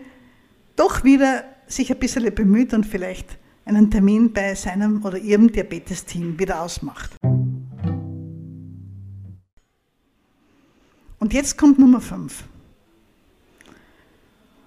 doch 0.77 1.03
wieder 1.03 1.45
sich 1.67 1.91
ein 1.91 1.99
bisschen 1.99 2.33
bemüht 2.33 2.73
und 2.73 2.87
vielleicht 2.87 3.37
einen 3.65 3.91
Termin 3.91 4.33
bei 4.33 4.55
seinem 4.55 5.05
oder 5.05 5.19
ihrem 5.19 5.51
Diabetesteam 5.51 6.39
wieder 6.39 6.63
ausmacht. 6.63 7.11
Und 11.19 11.33
jetzt 11.33 11.59
kommt 11.59 11.81
Nummer 11.81 12.01
5. 12.01 12.45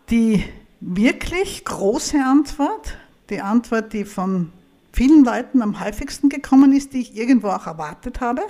Die 0.10 0.44
wirklich 0.82 1.64
große 1.64 2.22
Antwort, 2.22 2.98
die 3.30 3.40
Antwort, 3.40 3.94
die 3.94 4.04
von 4.04 4.52
vielen 4.92 5.24
Leuten 5.24 5.62
am 5.62 5.80
häufigsten 5.80 6.30
gekommen 6.30 6.74
ist, 6.74 6.94
die 6.94 7.02
ich 7.02 7.16
irgendwo 7.16 7.48
auch 7.48 7.68
erwartet 7.68 8.22
habe 8.22 8.42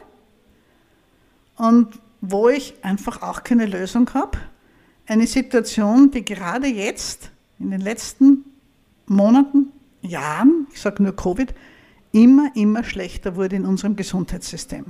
und 1.58 2.00
wo 2.22 2.50
ich 2.50 2.76
einfach 2.84 3.22
auch 3.22 3.44
keine 3.44 3.66
Lösung 3.66 4.10
habe. 4.14 4.38
Eine 5.08 5.28
Situation, 5.28 6.12
die 6.12 6.24
gerade 6.24 6.68
jetzt 6.68 7.32
in 7.60 7.72
den 7.72 7.82
letzten 7.82 8.46
Monaten, 9.08 9.72
Jahren, 10.02 10.68
ich 10.72 10.82
sage 10.82 11.04
nur 11.04 11.16
Covid, 11.16 11.54
immer, 12.12 12.52
immer 12.56 12.84
schlechter 12.84 13.36
wurde 13.36 13.56
in 13.56 13.66
unserem 13.66 13.96
Gesundheitssystem. 13.96 14.86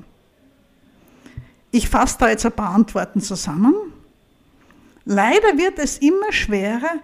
Ich 1.72 1.90
fasse 1.90 2.18
da 2.20 2.30
jetzt 2.30 2.46
ein 2.46 2.52
paar 2.52 2.74
Antworten 2.74 3.22
zusammen. 3.22 3.74
Leider 5.06 5.58
wird 5.58 5.80
es 5.80 5.98
immer 5.98 6.32
schwerer, 6.32 7.00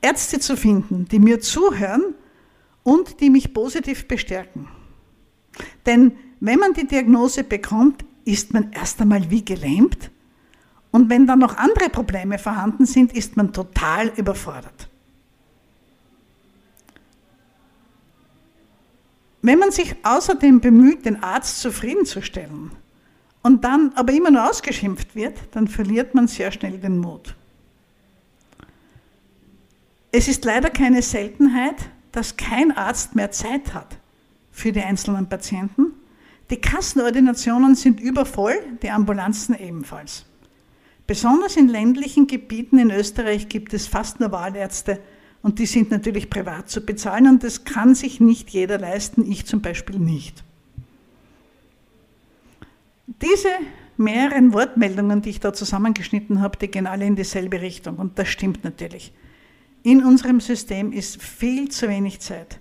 Ärzte 0.00 0.38
zu 0.38 0.56
finden, 0.56 1.06
die 1.06 1.18
mir 1.18 1.40
zuhören 1.40 2.14
und 2.84 3.20
die 3.20 3.30
mich 3.30 3.52
positiv 3.52 4.06
bestärken. 4.06 4.68
Denn 5.86 6.12
wenn 6.38 6.60
man 6.60 6.74
die 6.74 6.86
Diagnose 6.86 7.42
bekommt, 7.42 8.04
ist 8.24 8.52
man 8.52 8.72
erst 8.72 9.00
einmal 9.00 9.30
wie 9.30 9.44
gelähmt 9.44 10.10
und 10.94 11.10
wenn 11.10 11.26
dann 11.26 11.40
noch 11.40 11.56
andere 11.56 11.88
Probleme 11.88 12.38
vorhanden 12.38 12.86
sind, 12.86 13.16
ist 13.16 13.36
man 13.36 13.52
total 13.52 14.12
überfordert. 14.16 14.88
Wenn 19.42 19.58
man 19.58 19.72
sich 19.72 19.96
außerdem 20.04 20.60
bemüht, 20.60 21.04
den 21.04 21.20
Arzt 21.20 21.60
zufriedenzustellen 21.60 22.70
und 23.42 23.64
dann 23.64 23.92
aber 23.96 24.12
immer 24.12 24.30
nur 24.30 24.48
ausgeschimpft 24.48 25.16
wird, 25.16 25.36
dann 25.50 25.66
verliert 25.66 26.14
man 26.14 26.28
sehr 26.28 26.52
schnell 26.52 26.78
den 26.78 26.98
Mut. 26.98 27.34
Es 30.12 30.28
ist 30.28 30.44
leider 30.44 30.70
keine 30.70 31.02
Seltenheit, 31.02 31.90
dass 32.14 32.36
kein 32.36 32.70
Arzt 32.70 33.16
mehr 33.16 33.32
Zeit 33.32 33.74
hat 33.74 33.98
für 34.52 34.70
die 34.70 34.82
einzelnen 34.82 35.28
Patienten. 35.28 35.92
Die 36.48 36.60
Kassenordinationen 36.60 37.74
sind 37.74 38.00
übervoll, 38.00 38.54
die 38.82 38.90
Ambulanzen 38.90 39.58
ebenfalls. 39.58 40.24
Besonders 41.08 41.56
in 41.56 41.68
ländlichen 41.68 42.28
Gebieten 42.28 42.78
in 42.78 42.92
Österreich 42.92 43.48
gibt 43.48 43.74
es 43.74 43.88
fast 43.88 44.20
nur 44.20 44.30
Wahlärzte 44.30 45.00
und 45.42 45.58
die 45.58 45.66
sind 45.66 45.90
natürlich 45.90 46.30
privat 46.30 46.70
zu 46.70 46.80
bezahlen 46.80 47.26
und 47.26 47.42
das 47.42 47.64
kann 47.64 47.96
sich 47.96 48.20
nicht 48.20 48.50
jeder 48.50 48.78
leisten, 48.78 49.28
ich 49.28 49.44
zum 49.44 49.60
Beispiel 49.60 49.98
nicht. 49.98 50.44
Diese 53.20 53.48
mehreren 53.96 54.52
Wortmeldungen, 54.52 55.20
die 55.20 55.30
ich 55.30 55.40
da 55.40 55.52
zusammengeschnitten 55.52 56.40
habe, 56.40 56.58
die 56.58 56.68
gehen 56.68 56.86
alle 56.86 57.06
in 57.06 57.16
dieselbe 57.16 57.60
Richtung 57.60 57.96
und 57.96 58.18
das 58.18 58.28
stimmt 58.28 58.62
natürlich. 58.62 59.12
In 59.86 60.02
unserem 60.02 60.40
System 60.40 60.92
ist 60.92 61.22
viel 61.22 61.68
zu 61.68 61.90
wenig 61.90 62.20
Zeit. 62.20 62.58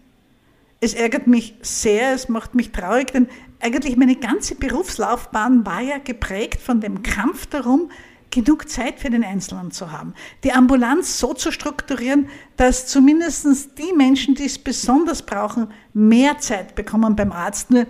Es 0.82 0.94
ärgert 0.94 1.26
mich 1.26 1.56
sehr, 1.62 2.12
es 2.12 2.28
macht 2.28 2.54
mich 2.54 2.74
traurig, 2.74 3.14
denn 3.14 3.30
eigentlich 3.62 3.96
meine 3.96 4.18
ganze 4.18 4.56
Berufslaufbahn 4.56 5.66
war 5.66 5.80
ja 5.80 6.00
geprägt 6.00 6.60
von 6.60 6.82
dem 6.82 7.02
Kampf 7.02 7.46
darum, 7.46 7.90
genug 8.30 8.68
Zeit 8.68 9.00
für 9.00 9.10
den 9.10 9.24
Einzelnen 9.24 9.72
zu 9.72 9.94
haben. 9.94 10.14
Die 10.44 10.52
Ambulanz 10.52 11.18
so 11.18 11.34
zu 11.34 11.54
strukturieren, 11.54 12.28
dass 12.58 12.88
zumindest 12.88 13.78
die 13.78 13.94
Menschen, 13.96 14.36
die 14.36 14.46
es 14.46 14.60
besonders 14.60 15.22
brauchen, 15.22 15.68
mehr 15.94 16.40
Zeit 16.40 16.76
bekommen 16.76 17.16
beim 17.16 17.32
Arzt. 17.32 17.72
Nur 17.72 17.86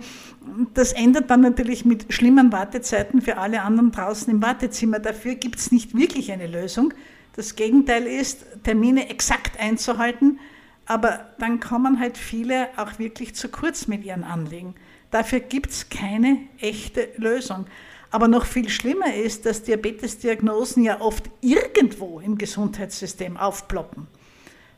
das 0.74 0.92
endet 0.92 1.28
dann 1.28 1.40
natürlich 1.40 1.84
mit 1.84 2.12
schlimmen 2.12 2.52
Wartezeiten 2.52 3.20
für 3.20 3.38
alle 3.38 3.62
anderen 3.62 3.90
draußen 3.90 4.32
im 4.32 4.40
Wartezimmer. 4.40 5.00
Dafür 5.00 5.34
gibt 5.34 5.56
es 5.56 5.72
nicht 5.72 5.96
wirklich 5.96 6.30
eine 6.30 6.46
Lösung. 6.46 6.94
Das 7.36 7.56
Gegenteil 7.56 8.06
ist, 8.06 8.46
Termine 8.62 9.08
exakt 9.10 9.58
einzuhalten, 9.58 10.38
aber 10.86 11.34
dann 11.38 11.60
kommen 11.60 11.98
halt 11.98 12.16
viele 12.18 12.68
auch 12.76 12.98
wirklich 12.98 13.34
zu 13.34 13.48
kurz 13.48 13.86
mit 13.86 14.04
ihren 14.04 14.24
Anliegen. 14.24 14.74
Dafür 15.10 15.40
gibt 15.40 15.70
es 15.70 15.88
keine 15.88 16.38
echte 16.60 17.08
Lösung. 17.16 17.66
Aber 18.10 18.28
noch 18.28 18.44
viel 18.46 18.68
schlimmer 18.68 19.12
ist, 19.12 19.44
dass 19.44 19.64
Diabetesdiagnosen 19.64 20.84
ja 20.84 21.00
oft 21.00 21.28
irgendwo 21.40 22.20
im 22.20 22.38
Gesundheitssystem 22.38 23.36
aufploppen. 23.36 24.06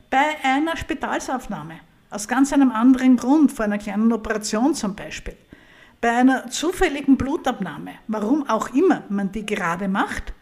Bei 0.09 0.25
einer 0.43 0.77
Spitalsaufnahme, 0.77 1.81
aus 2.09 2.29
ganz 2.29 2.53
einem 2.55 2.71
anderen 2.71 3.17
Grund, 3.19 3.53
vor 3.53 3.67
einer 3.67 3.77
kleinen 3.77 4.11
Operation 4.13 4.75
zum 4.75 4.95
Beispiel. 4.95 5.37
Bei 6.01 6.13
einer 6.13 6.49
zufälligen 6.49 7.19
Blutabnahme, 7.19 7.93
warum 8.07 8.49
auch 8.49 8.73
immer 8.75 9.03
man 9.11 9.33
die 9.33 9.45
gerade 9.45 9.89
macht, 9.89 10.33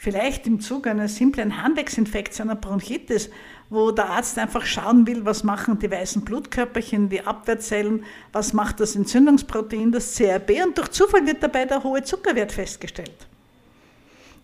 vielleicht 0.00 0.46
im 0.46 0.60
Zuge 0.60 0.90
eines 0.90 1.16
simplen 1.16 1.62
Harnwegsinfekts, 1.62 2.40
einer 2.40 2.54
Bronchitis, 2.56 3.28
wo 3.68 3.90
der 3.90 4.08
Arzt 4.08 4.38
einfach 4.38 4.64
schauen 4.64 5.06
will, 5.06 5.26
was 5.26 5.44
machen 5.44 5.78
die 5.78 5.90
weißen 5.90 6.24
Blutkörperchen, 6.24 7.10
die 7.10 7.20
Abwehrzellen, 7.20 8.06
was 8.32 8.54
macht 8.54 8.80
das 8.80 8.96
Entzündungsprotein, 8.96 9.92
das 9.92 10.16
CRB 10.16 10.64
und 10.64 10.78
durch 10.78 10.88
Zufall 10.88 11.26
wird 11.26 11.42
dabei 11.42 11.66
der 11.66 11.84
hohe 11.84 12.02
Zuckerwert 12.02 12.50
festgestellt. 12.50 13.26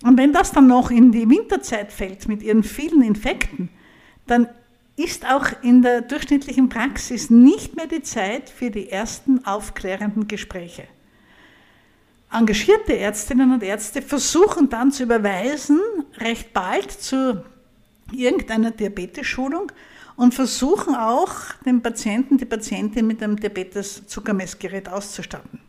Und 0.05 0.19
wenn 0.19 0.35
das 0.35 0.53
dann 0.53 0.66
noch 0.66 0.90
in 0.90 1.11
die 1.11 1.29
Winterzeit 1.29 1.90
fällt 1.90 2.29
mit 2.29 2.42
ihren 2.42 2.62
vielen 2.62 3.01
Infekten, 3.01 3.71
dann 4.27 4.51
ist 4.97 5.25
auch 5.25 5.47
in 5.62 5.81
der 5.81 6.03
durchschnittlichen 6.03 6.69
Praxis 6.69 7.31
nicht 7.31 7.77
mehr 7.77 7.87
die 7.87 8.03
Zeit 8.03 8.51
für 8.51 8.71
die 8.71 8.90
ersten 8.90 9.42
aufklärenden 9.47 10.29
Gespräche 10.29 10.87
engagierte 12.37 12.96
Ärztinnen 12.96 13.53
und 13.53 13.62
Ärzte 13.62 14.03
versuchen 14.03 14.68
dann 14.68 14.92
zu 14.92 15.05
überweisen, 15.05 15.81
recht 16.18 16.53
bald 16.53 16.90
zu 16.90 17.44
irgendeiner 18.12 18.70
Diabetes-Schulung 18.70 19.72
und 20.16 20.35
versuchen 20.35 20.94
auch, 20.94 21.35
den 21.64 21.83
Patienten, 21.83 22.38
die 22.38 22.44
Patientin 22.44 23.07
mit 23.07 23.22
einem 23.22 23.37
Diabetes-Zuckermessgerät 23.37 24.88
auszustatten. 24.88 25.61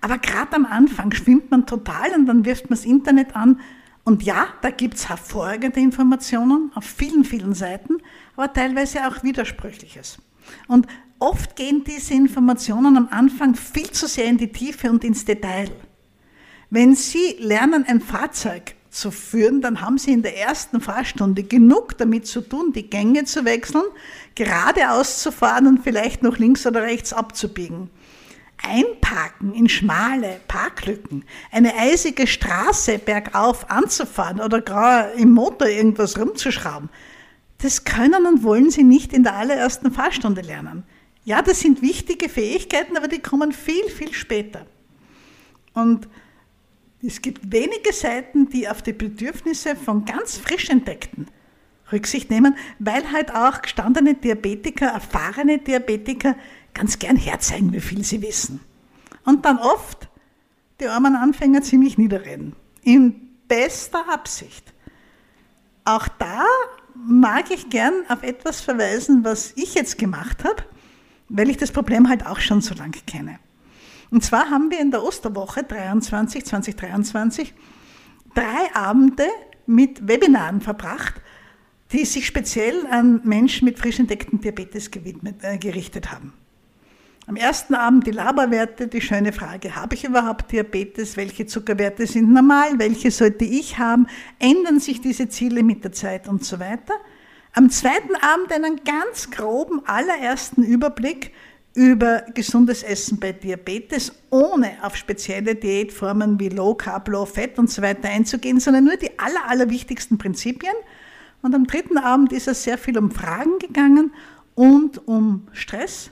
Aber 0.00 0.18
gerade 0.18 0.56
am 0.56 0.66
Anfang 0.66 1.12
schwimmt 1.12 1.50
man 1.50 1.66
total 1.66 2.12
und 2.14 2.26
dann 2.26 2.44
wirft 2.44 2.64
man 2.64 2.76
das 2.76 2.84
Internet 2.84 3.36
an. 3.36 3.60
Und 4.04 4.24
ja, 4.24 4.48
da 4.60 4.70
gibt 4.70 4.94
es 4.94 5.08
hervorragende 5.08 5.78
Informationen 5.78 6.72
auf 6.74 6.84
vielen, 6.84 7.24
vielen 7.24 7.54
Seiten, 7.54 7.98
aber 8.36 8.52
teilweise 8.52 9.06
auch 9.06 9.22
Widersprüchliches. 9.22 10.18
Und 10.66 10.88
Oft 11.22 11.54
gehen 11.54 11.84
diese 11.84 12.14
Informationen 12.14 12.96
am 12.96 13.06
Anfang 13.12 13.54
viel 13.54 13.88
zu 13.92 14.08
sehr 14.08 14.24
in 14.24 14.38
die 14.38 14.50
Tiefe 14.50 14.90
und 14.90 15.04
ins 15.04 15.24
Detail. 15.24 15.70
Wenn 16.68 16.96
Sie 16.96 17.36
lernen, 17.38 17.84
ein 17.86 18.00
Fahrzeug 18.00 18.74
zu 18.90 19.12
führen, 19.12 19.60
dann 19.60 19.80
haben 19.80 19.98
Sie 19.98 20.10
in 20.10 20.22
der 20.22 20.36
ersten 20.36 20.80
Fahrstunde 20.80 21.44
genug 21.44 21.96
damit 21.96 22.26
zu 22.26 22.40
tun, 22.40 22.72
die 22.72 22.90
Gänge 22.90 23.22
zu 23.22 23.44
wechseln, 23.44 23.84
geradeaus 24.34 25.22
zu 25.22 25.30
fahren 25.30 25.68
und 25.68 25.84
vielleicht 25.84 26.24
noch 26.24 26.38
links 26.38 26.66
oder 26.66 26.82
rechts 26.82 27.12
abzubiegen. 27.12 27.88
Einparken 28.60 29.54
in 29.54 29.68
schmale 29.68 30.40
Parklücken, 30.48 31.24
eine 31.52 31.72
eisige 31.76 32.26
Straße 32.26 32.98
bergauf 32.98 33.70
anzufahren 33.70 34.40
oder 34.40 34.60
gar 34.60 35.12
im 35.12 35.30
Motor 35.30 35.68
irgendwas 35.68 36.18
rumzuschrauben, 36.18 36.90
das 37.58 37.84
können 37.84 38.26
und 38.26 38.42
wollen 38.42 38.72
sie 38.72 38.82
nicht 38.82 39.12
in 39.12 39.22
der 39.22 39.36
allerersten 39.36 39.92
Fahrstunde 39.92 40.40
lernen. 40.40 40.82
Ja, 41.24 41.42
das 41.42 41.60
sind 41.60 41.82
wichtige 41.82 42.28
Fähigkeiten, 42.28 42.96
aber 42.96 43.08
die 43.08 43.20
kommen 43.20 43.52
viel, 43.52 43.88
viel 43.88 44.12
später. 44.12 44.66
Und 45.72 46.08
es 47.02 47.22
gibt 47.22 47.52
wenige 47.52 47.92
Seiten, 47.92 48.48
die 48.48 48.68
auf 48.68 48.82
die 48.82 48.92
Bedürfnisse 48.92 49.76
von 49.76 50.04
ganz 50.04 50.36
frisch 50.36 50.68
Entdeckten 50.68 51.26
Rücksicht 51.90 52.30
nehmen, 52.30 52.56
weil 52.78 53.12
halt 53.12 53.34
auch 53.34 53.62
gestandene 53.62 54.14
Diabetiker, 54.14 54.86
erfahrene 54.86 55.58
Diabetiker 55.58 56.36
ganz 56.74 56.98
gern 56.98 57.16
herzeigen, 57.16 57.72
wie 57.72 57.80
viel 57.80 58.04
sie 58.04 58.22
wissen. 58.22 58.60
Und 59.24 59.44
dann 59.44 59.58
oft 59.58 60.08
die 60.80 60.86
armen 60.86 61.14
Anfänger 61.14 61.62
ziemlich 61.62 61.98
niederreden. 61.98 62.56
In 62.82 63.28
bester 63.46 64.08
Absicht. 64.08 64.72
Auch 65.84 66.08
da 66.08 66.44
mag 66.94 67.50
ich 67.50 67.68
gern 67.68 68.04
auf 68.08 68.22
etwas 68.22 68.60
verweisen, 68.60 69.24
was 69.24 69.52
ich 69.56 69.74
jetzt 69.74 69.98
gemacht 69.98 70.44
habe, 70.44 70.64
weil 71.32 71.50
ich 71.50 71.56
das 71.56 71.72
Problem 71.72 72.08
halt 72.08 72.26
auch 72.26 72.40
schon 72.40 72.60
so 72.60 72.74
lange 72.74 72.98
kenne. 73.06 73.38
Und 74.10 74.22
zwar 74.22 74.50
haben 74.50 74.70
wir 74.70 74.80
in 74.80 74.90
der 74.90 75.02
Osterwoche 75.02 75.62
23, 75.64 76.44
2023 76.44 77.54
drei 78.34 78.74
Abende 78.74 79.26
mit 79.66 80.06
Webinaren 80.06 80.60
verbracht, 80.60 81.14
die 81.92 82.04
sich 82.04 82.26
speziell 82.26 82.86
an 82.90 83.20
Menschen 83.24 83.64
mit 83.64 83.78
frisch 83.78 83.98
entdecktem 83.98 84.40
Diabetes 84.40 84.90
gewidmet, 84.90 85.36
äh, 85.42 85.58
gerichtet 85.58 86.12
haben. 86.12 86.34
Am 87.26 87.36
ersten 87.36 87.74
Abend 87.74 88.06
die 88.06 88.10
Laberwerte, 88.10 88.88
die 88.88 89.00
schöne 89.00 89.32
Frage, 89.32 89.76
habe 89.76 89.94
ich 89.94 90.04
überhaupt 90.04 90.50
Diabetes? 90.52 91.16
Welche 91.16 91.46
Zuckerwerte 91.46 92.06
sind 92.06 92.32
normal? 92.32 92.78
Welche 92.78 93.10
sollte 93.10 93.44
ich 93.44 93.78
haben? 93.78 94.06
Ändern 94.38 94.80
sich 94.80 95.00
diese 95.00 95.28
Ziele 95.28 95.62
mit 95.62 95.84
der 95.84 95.92
Zeit 95.92 96.28
und 96.28 96.44
so 96.44 96.58
weiter? 96.58 96.94
Am 97.54 97.68
zweiten 97.68 98.16
Abend 98.16 98.50
einen 98.50 98.82
ganz 98.82 99.30
groben 99.30 99.82
allerersten 99.84 100.62
Überblick 100.62 101.32
über 101.74 102.22
gesundes 102.34 102.82
Essen 102.82 103.20
bei 103.20 103.32
Diabetes, 103.32 104.12
ohne 104.30 104.72
auf 104.82 104.96
spezielle 104.96 105.54
Diätformen 105.54 106.40
wie 106.40 106.48
Low 106.48 106.74
Carb, 106.74 107.08
Low 107.08 107.26
Fat 107.26 107.58
und 107.58 107.70
so 107.70 107.82
weiter 107.82 108.08
einzugehen, 108.08 108.58
sondern 108.58 108.84
nur 108.84 108.96
die 108.96 109.18
aller, 109.18 109.48
allerwichtigsten 109.48 110.16
Prinzipien. 110.16 110.72
Und 111.42 111.54
am 111.54 111.66
dritten 111.66 111.98
Abend 111.98 112.32
ist 112.32 112.48
es 112.48 112.62
sehr 112.62 112.78
viel 112.78 112.96
um 112.96 113.10
Fragen 113.10 113.58
gegangen 113.58 114.14
und 114.54 115.06
um 115.06 115.46
Stress, 115.52 116.10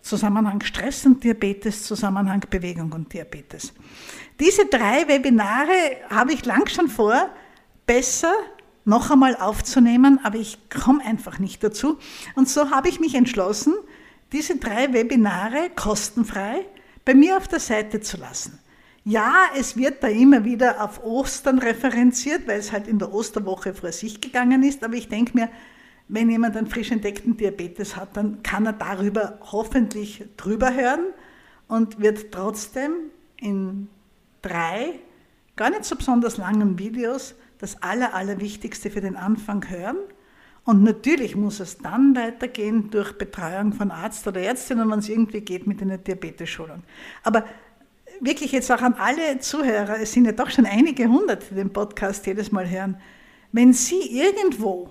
Zusammenhang 0.00 0.62
Stress 0.62 1.04
und 1.04 1.22
Diabetes, 1.22 1.84
Zusammenhang 1.84 2.42
Bewegung 2.48 2.92
und 2.92 3.12
Diabetes. 3.12 3.74
Diese 4.40 4.64
drei 4.66 5.06
Webinare 5.06 5.98
habe 6.08 6.32
ich 6.32 6.46
lang 6.46 6.66
schon 6.68 6.88
vor, 6.88 7.28
besser 7.86 8.32
noch 8.84 9.10
einmal 9.10 9.36
aufzunehmen, 9.36 10.20
aber 10.22 10.36
ich 10.36 10.58
komme 10.68 11.04
einfach 11.04 11.38
nicht 11.38 11.64
dazu. 11.64 11.98
Und 12.34 12.48
so 12.48 12.70
habe 12.70 12.88
ich 12.88 13.00
mich 13.00 13.14
entschlossen, 13.14 13.74
diese 14.32 14.56
drei 14.56 14.92
Webinare 14.92 15.70
kostenfrei 15.74 16.66
bei 17.04 17.14
mir 17.14 17.36
auf 17.36 17.48
der 17.48 17.60
Seite 17.60 18.00
zu 18.00 18.16
lassen. 18.16 18.58
Ja, 19.04 19.34
es 19.56 19.76
wird 19.76 20.02
da 20.02 20.08
immer 20.08 20.44
wieder 20.44 20.82
auf 20.82 21.04
Ostern 21.04 21.58
referenziert, 21.58 22.46
weil 22.46 22.58
es 22.58 22.72
halt 22.72 22.88
in 22.88 22.98
der 22.98 23.12
Osterwoche 23.12 23.74
vor 23.74 23.92
sich 23.92 24.20
gegangen 24.20 24.62
ist, 24.62 24.82
aber 24.82 24.94
ich 24.94 25.08
denke 25.08 25.36
mir, 25.36 25.50
wenn 26.08 26.30
jemand 26.30 26.56
einen 26.56 26.66
frisch 26.66 26.90
entdeckten 26.90 27.36
Diabetes 27.36 27.96
hat, 27.96 28.16
dann 28.16 28.42
kann 28.42 28.66
er 28.66 28.72
darüber 28.72 29.38
hoffentlich 29.52 30.24
drüber 30.36 30.74
hören 30.74 31.06
und 31.68 32.00
wird 32.00 32.32
trotzdem 32.32 32.92
in 33.36 33.88
drei 34.42 35.00
gar 35.56 35.70
nicht 35.70 35.84
so 35.84 35.96
besonders 35.96 36.36
langen 36.36 36.78
Videos 36.78 37.34
das 37.58 37.82
Aller, 37.82 38.14
Allerwichtigste 38.14 38.90
für 38.90 39.00
den 39.00 39.16
Anfang 39.16 39.68
hören. 39.68 39.96
Und 40.64 40.82
natürlich 40.82 41.36
muss 41.36 41.60
es 41.60 41.78
dann 41.78 42.16
weitergehen 42.16 42.90
durch 42.90 43.12
Betreuung 43.12 43.72
von 43.72 43.90
Arzt 43.90 44.26
oder 44.26 44.40
Ärztin, 44.40 44.78
wenn 44.78 44.98
es 44.98 45.08
irgendwie 45.08 45.42
geht 45.42 45.66
mit 45.66 45.82
einer 45.82 45.98
Diabetes-Schulung. 45.98 46.82
Aber 47.22 47.44
wirklich 48.20 48.52
jetzt 48.52 48.70
auch 48.72 48.80
an 48.80 48.94
alle 48.94 49.38
Zuhörer, 49.40 50.00
es 50.00 50.12
sind 50.12 50.24
ja 50.24 50.32
doch 50.32 50.50
schon 50.50 50.66
einige 50.66 51.06
hundert, 51.08 51.50
die 51.50 51.54
den 51.54 51.72
Podcast 51.72 52.26
jedes 52.26 52.50
Mal 52.50 52.68
hören, 52.68 52.96
wenn 53.52 53.72
Sie 53.72 54.00
irgendwo 54.18 54.88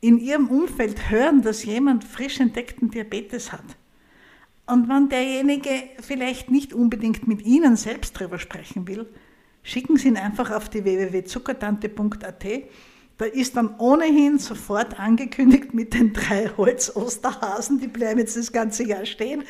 in 0.00 0.18
ihrem 0.18 0.48
Umfeld 0.48 1.10
hören, 1.10 1.42
dass 1.42 1.64
jemand 1.64 2.04
frisch 2.04 2.40
entdeckten 2.40 2.90
Diabetes 2.90 3.52
hat. 3.52 3.64
Und 4.66 4.88
wenn 4.88 5.08
derjenige 5.08 5.70
vielleicht 6.00 6.50
nicht 6.50 6.72
unbedingt 6.74 7.28
mit 7.28 7.42
Ihnen 7.42 7.76
selbst 7.76 8.20
darüber 8.20 8.38
sprechen 8.38 8.88
will, 8.88 9.06
schicken 9.62 9.96
Sie 9.96 10.08
ihn 10.08 10.16
einfach 10.16 10.50
auf 10.50 10.68
die 10.68 10.84
www.zuckertante.at. 10.84 12.44
Da 13.18 13.26
ist 13.26 13.56
dann 13.56 13.76
ohnehin 13.78 14.38
sofort 14.38 14.98
angekündigt 14.98 15.74
mit 15.74 15.94
den 15.94 16.12
drei 16.12 16.50
Holz-Osterhasen, 16.56 17.78
die 17.78 17.86
bleiben 17.86 18.18
jetzt 18.18 18.36
das 18.36 18.52
ganze 18.52 18.84
Jahr 18.84 19.04
stehen. 19.04 19.44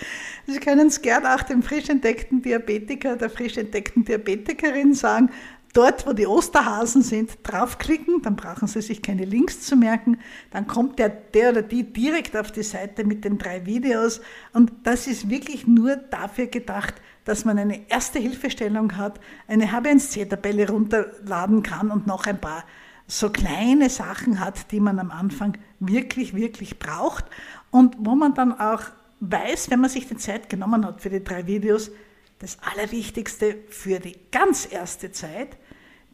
Sie 0.47 0.59
können 0.59 0.89
es 0.89 1.01
gerne 1.01 1.35
auch 1.35 1.43
dem 1.43 1.63
frisch 1.63 1.89
entdeckten 1.89 2.43
Diabetiker, 2.43 3.17
der 3.17 3.31
frisch 3.31 3.57
entdeckten 3.57 4.05
Diabetikerin 4.05 4.95
sagen, 4.95 5.31
dort, 5.73 6.07
wo 6.07 6.13
die 6.13 6.27
Osterhasen 6.27 7.03
sind, 7.03 7.39
draufklicken, 7.45 8.21
dann 8.23 8.37
brauchen 8.37 8.69
Sie 8.69 8.83
sich 8.83 9.01
keine 9.01 9.25
Links 9.25 9.61
zu 9.63 9.77
merken, 9.77 10.19
dann 10.51 10.67
kommt 10.67 10.99
der, 10.99 11.09
der 11.09 11.51
oder 11.51 11.63
die 11.63 11.85
direkt 11.85 12.37
auf 12.37 12.53
die 12.53 12.63
Seite 12.63 13.05
mit 13.05 13.25
den 13.25 13.39
drei 13.39 13.65
Videos 13.65 14.21
und 14.53 14.73
das 14.83 15.07
ist 15.07 15.31
wirklich 15.31 15.67
nur 15.67 15.97
dafür 15.97 16.47
gedacht, 16.47 16.95
dass 17.25 17.45
man 17.45 17.59
eine 17.59 17.89
erste 17.91 18.19
Hilfestellung 18.19 18.97
hat, 18.97 19.21
eine 19.47 19.67
HB1C-Tabelle 19.67 20.69
runterladen 20.69 21.63
kann 21.63 21.91
und 21.91 22.07
noch 22.07 22.27
ein 22.27 22.41
paar 22.41 22.65
so 23.07 23.31
kleine 23.31 23.91
Sachen 23.91 24.41
hat, 24.41 24.73
die 24.73 24.81
man 24.81 24.99
am 24.99 25.11
Anfang 25.11 25.59
wirklich, 25.81 26.35
wirklich 26.35 26.79
braucht 26.79 27.25
und 27.71 27.97
wo 27.99 28.15
man 28.15 28.35
dann 28.35 28.59
auch 28.59 28.83
weiß, 29.21 29.71
wenn 29.71 29.81
man 29.81 29.91
sich 29.91 30.09
die 30.09 30.17
Zeit 30.17 30.49
genommen 30.49 30.85
hat 30.85 31.01
für 31.01 31.11
die 31.11 31.23
drei 31.23 31.47
Videos, 31.47 31.91
das 32.39 32.59
Allerwichtigste 32.61 33.57
für 33.69 34.01
die 34.01 34.17
ganz 34.33 34.67
erste 34.71 35.13
Zeit, 35.13 35.57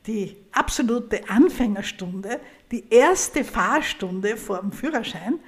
die 0.07 0.37
absolute 0.53 1.29
Anfängerstunde, 1.29 2.41
die 2.71 2.85
erste 2.91 3.45
Fahrstunde 3.45 4.37
vor 4.37 4.61
dem 4.61 4.73
Führerschein, 4.73 5.41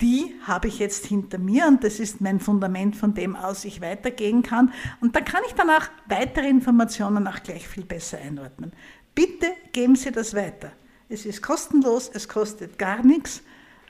die 0.00 0.34
habe 0.46 0.68
ich 0.68 0.78
jetzt 0.78 1.06
hinter 1.06 1.38
mir 1.38 1.66
und 1.66 1.84
das 1.84 2.00
ist 2.00 2.20
mein 2.20 2.40
Fundament, 2.40 2.96
von 2.96 3.14
dem 3.14 3.36
aus 3.36 3.64
ich 3.64 3.80
weitergehen 3.80 4.42
kann. 4.42 4.72
Und 5.00 5.14
da 5.14 5.20
kann 5.20 5.42
ich 5.46 5.54
dann 5.54 5.68
auch 5.70 5.84
weitere 6.06 6.48
Informationen 6.48 7.26
auch 7.26 7.42
gleich 7.42 7.68
viel 7.68 7.84
besser 7.84 8.18
einordnen. 8.18 8.72
Bitte 9.14 9.46
geben 9.72 9.96
Sie 9.96 10.10
das 10.10 10.34
weiter. 10.34 10.72
Es 11.08 11.26
ist 11.26 11.42
kostenlos, 11.42 12.10
es 12.12 12.28
kostet 12.28 12.78
gar 12.78 13.04
nichts. 13.04 13.42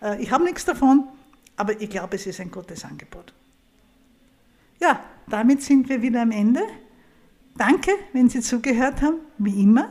Äh, 0.03 0.23
ich 0.23 0.31
habe 0.31 0.45
nichts 0.45 0.65
davon, 0.65 1.05
aber 1.57 1.81
ich 1.81 1.91
glaube, 1.91 2.17
es 2.17 2.27
ist 2.27 2.41
ein 2.41 2.51
gutes 2.51 2.85
Angebot. 2.85 3.33
Ja, 4.81 5.01
damit 5.29 5.63
sind 5.63 5.89
wir 5.89 6.03
wieder 6.03 6.23
am 6.23 6.31
Ende. 6.31 6.63
Danke, 7.57 7.93
wenn 8.13 8.29
Sie 8.31 8.41
zugehört 8.41 9.03
haben, 9.03 9.17
wie 9.39 9.63
immer. 9.63 9.91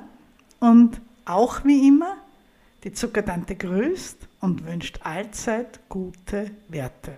Und 0.59 0.99
auch 1.25 1.63
wie 1.63 1.87
immer, 1.87 2.17
die 2.83 2.91
Zuckertante 2.91 3.55
grüßt 3.55 4.28
und 4.41 4.65
wünscht 4.65 4.99
allzeit 5.03 5.79
gute 5.89 6.51
Werte. 6.67 7.17